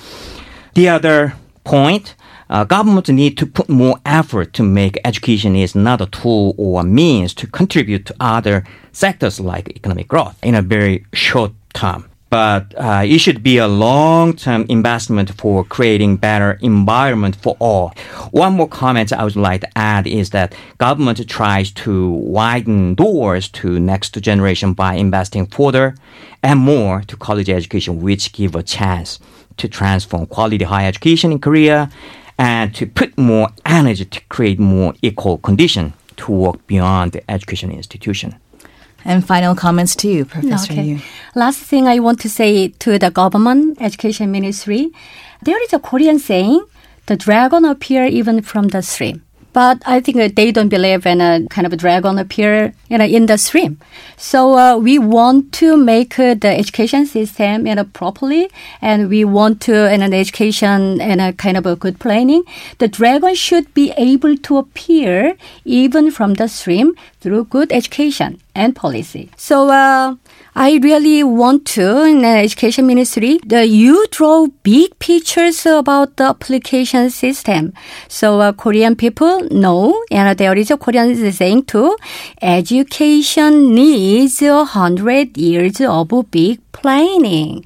The 0.74 0.88
other 0.88 1.34
point, 1.64 2.14
uh, 2.50 2.64
government 2.64 3.08
need 3.08 3.38
to 3.38 3.46
put 3.46 3.68
more 3.68 3.98
effort 4.04 4.52
to 4.54 4.62
make 4.62 4.98
education 5.04 5.56
is 5.56 5.74
not 5.74 6.00
a 6.00 6.06
tool 6.06 6.54
or 6.58 6.80
a 6.80 6.84
means 6.84 7.34
to 7.34 7.46
contribute 7.46 8.06
to 8.06 8.14
other 8.20 8.64
sectors 8.92 9.40
like 9.40 9.70
economic 9.70 10.08
growth 10.08 10.38
in 10.42 10.54
a 10.54 10.62
very 10.62 11.04
short 11.12 11.52
term 11.74 12.08
but 12.28 12.74
uh, 12.76 13.02
it 13.04 13.18
should 13.18 13.42
be 13.42 13.58
a 13.58 13.68
long-term 13.68 14.66
investment 14.68 15.30
for 15.34 15.64
creating 15.64 16.16
better 16.16 16.58
environment 16.60 17.36
for 17.36 17.56
all. 17.60 17.92
One 18.32 18.54
more 18.54 18.68
comment 18.68 19.12
I 19.12 19.24
would 19.24 19.36
like 19.36 19.60
to 19.60 19.78
add 19.78 20.06
is 20.06 20.30
that 20.30 20.54
government 20.78 21.26
tries 21.28 21.70
to 21.72 22.10
widen 22.10 22.94
doors 22.94 23.48
to 23.50 23.78
next 23.78 24.20
generation 24.20 24.72
by 24.72 24.94
investing 24.94 25.46
further 25.46 25.94
and 26.42 26.58
more 26.58 27.02
to 27.02 27.16
college 27.16 27.48
education, 27.48 28.00
which 28.00 28.32
give 28.32 28.54
a 28.54 28.62
chance 28.62 29.18
to 29.56 29.68
transform 29.68 30.26
quality 30.26 30.64
higher 30.64 30.88
education 30.88 31.32
in 31.32 31.38
Korea 31.38 31.90
and 32.38 32.74
to 32.74 32.86
put 32.86 33.16
more 33.16 33.48
energy 33.64 34.04
to 34.04 34.20
create 34.28 34.58
more 34.58 34.94
equal 35.00 35.38
condition 35.38 35.94
to 36.16 36.32
work 36.32 36.66
beyond 36.66 37.12
the 37.12 37.30
education 37.30 37.70
institution. 37.70 38.34
And 39.06 39.24
final 39.24 39.54
comments 39.54 39.94
to 39.96 40.08
you, 40.08 40.24
Professor 40.24 40.72
okay. 40.72 40.82
Yu. 40.82 40.98
Last 41.36 41.60
thing 41.60 41.86
I 41.86 42.00
want 42.00 42.18
to 42.22 42.28
say 42.28 42.68
to 42.84 42.98
the 42.98 43.10
government 43.10 43.80
education 43.80 44.32
ministry, 44.32 44.90
there 45.42 45.62
is 45.62 45.72
a 45.72 45.78
Korean 45.78 46.18
saying, 46.18 46.66
the 47.06 47.14
dragon 47.14 47.64
appear 47.64 48.04
even 48.04 48.42
from 48.42 48.66
the 48.68 48.82
stream. 48.82 49.22
But 49.52 49.80
I 49.86 50.00
think 50.00 50.34
they 50.34 50.50
don't 50.50 50.68
believe 50.68 51.06
in 51.06 51.20
a 51.20 51.46
kind 51.48 51.66
of 51.66 51.72
a 51.72 51.76
dragon 51.76 52.18
appear 52.18 52.74
you 52.90 52.98
know, 52.98 53.06
in 53.06 53.26
the 53.26 53.38
stream. 53.38 53.78
So 54.16 54.58
uh, 54.58 54.76
we 54.76 54.98
want 54.98 55.52
to 55.60 55.76
make 55.76 56.18
uh, 56.18 56.34
the 56.34 56.48
education 56.48 57.06
system 57.06 57.66
you 57.66 57.76
know, 57.76 57.84
properly, 57.84 58.50
and 58.82 59.08
we 59.08 59.24
want 59.24 59.62
to 59.62 59.90
in 59.90 60.02
an 60.02 60.12
education 60.12 61.00
and 61.00 61.20
a 61.20 61.32
kind 61.32 61.56
of 61.56 61.64
a 61.64 61.76
good 61.76 62.00
planning. 62.00 62.42
The 62.78 62.88
dragon 62.88 63.36
should 63.36 63.72
be 63.72 63.92
able 63.96 64.36
to 64.36 64.58
appear 64.58 65.36
even 65.64 66.10
from 66.10 66.34
the 66.34 66.48
stream 66.48 66.96
through 67.20 67.44
good 67.44 67.72
education 67.72 68.42
and 68.56 68.74
policy. 68.74 69.30
So 69.36 69.68
uh, 69.68 70.16
I 70.56 70.80
really 70.82 71.22
want 71.22 71.66
to, 71.76 72.04
in 72.04 72.22
the 72.22 72.28
education 72.28 72.86
ministry, 72.86 73.38
the, 73.44 73.66
you 73.66 74.06
draw 74.10 74.46
big 74.62 74.98
pictures 74.98 75.66
about 75.66 76.16
the 76.16 76.24
application 76.24 77.10
system. 77.10 77.74
So 78.08 78.40
uh, 78.40 78.52
Korean 78.52 78.96
people 78.96 79.46
know, 79.50 80.02
and 80.10 80.36
there 80.38 80.56
is 80.56 80.70
a 80.70 80.78
Korean 80.78 81.14
saying 81.32 81.64
too, 81.64 81.96
education 82.40 83.74
needs 83.74 84.40
a 84.40 84.64
hundred 84.64 85.36
years 85.36 85.80
of 85.80 86.08
big 86.30 86.60
planning. 86.72 87.64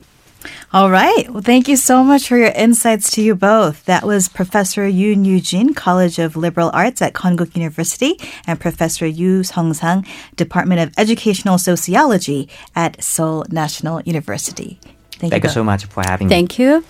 All 0.72 0.90
right. 0.90 1.28
Well, 1.28 1.42
thank 1.42 1.68
you 1.68 1.76
so 1.76 2.02
much 2.04 2.28
for 2.28 2.36
your 2.36 2.52
insights 2.52 3.10
to 3.12 3.22
you 3.22 3.34
both. 3.34 3.84
That 3.84 4.04
was 4.04 4.28
Professor 4.28 4.82
Yoon 4.88 5.26
Yoo-jin, 5.26 5.74
College 5.74 6.18
of 6.18 6.36
Liberal 6.36 6.70
Arts 6.72 7.02
at 7.02 7.12
Konkuk 7.12 7.54
University, 7.54 8.18
and 8.46 8.58
Professor 8.58 9.06
Yu 9.06 9.42
Sung-sang, 9.42 10.06
Department 10.36 10.80
of 10.80 10.94
Educational 10.96 11.58
Sociology 11.58 12.48
at 12.74 13.02
Seoul 13.02 13.44
National 13.50 14.00
University. 14.02 14.78
Thank, 15.12 15.34
you, 15.34 15.40
both. 15.40 15.50
so 15.50 15.64
much 15.64 15.84
for 15.84 16.02
having 16.06 16.28
me. 16.28 16.34
Thank 16.34 16.58
you. 16.58 16.84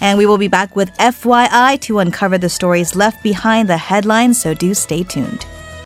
And 0.00 0.18
we 0.18 0.26
will 0.26 0.38
be 0.38 0.48
back 0.48 0.74
with 0.74 0.90
FYI 0.98 1.80
to 1.82 2.00
uncover 2.00 2.38
the 2.38 2.48
stories 2.48 2.96
left 2.96 3.22
behind 3.22 3.68
the 3.68 3.78
headlines, 3.78 4.40
so 4.40 4.54
do 4.54 4.74
stay 4.74 5.04
tuned. 5.04 5.46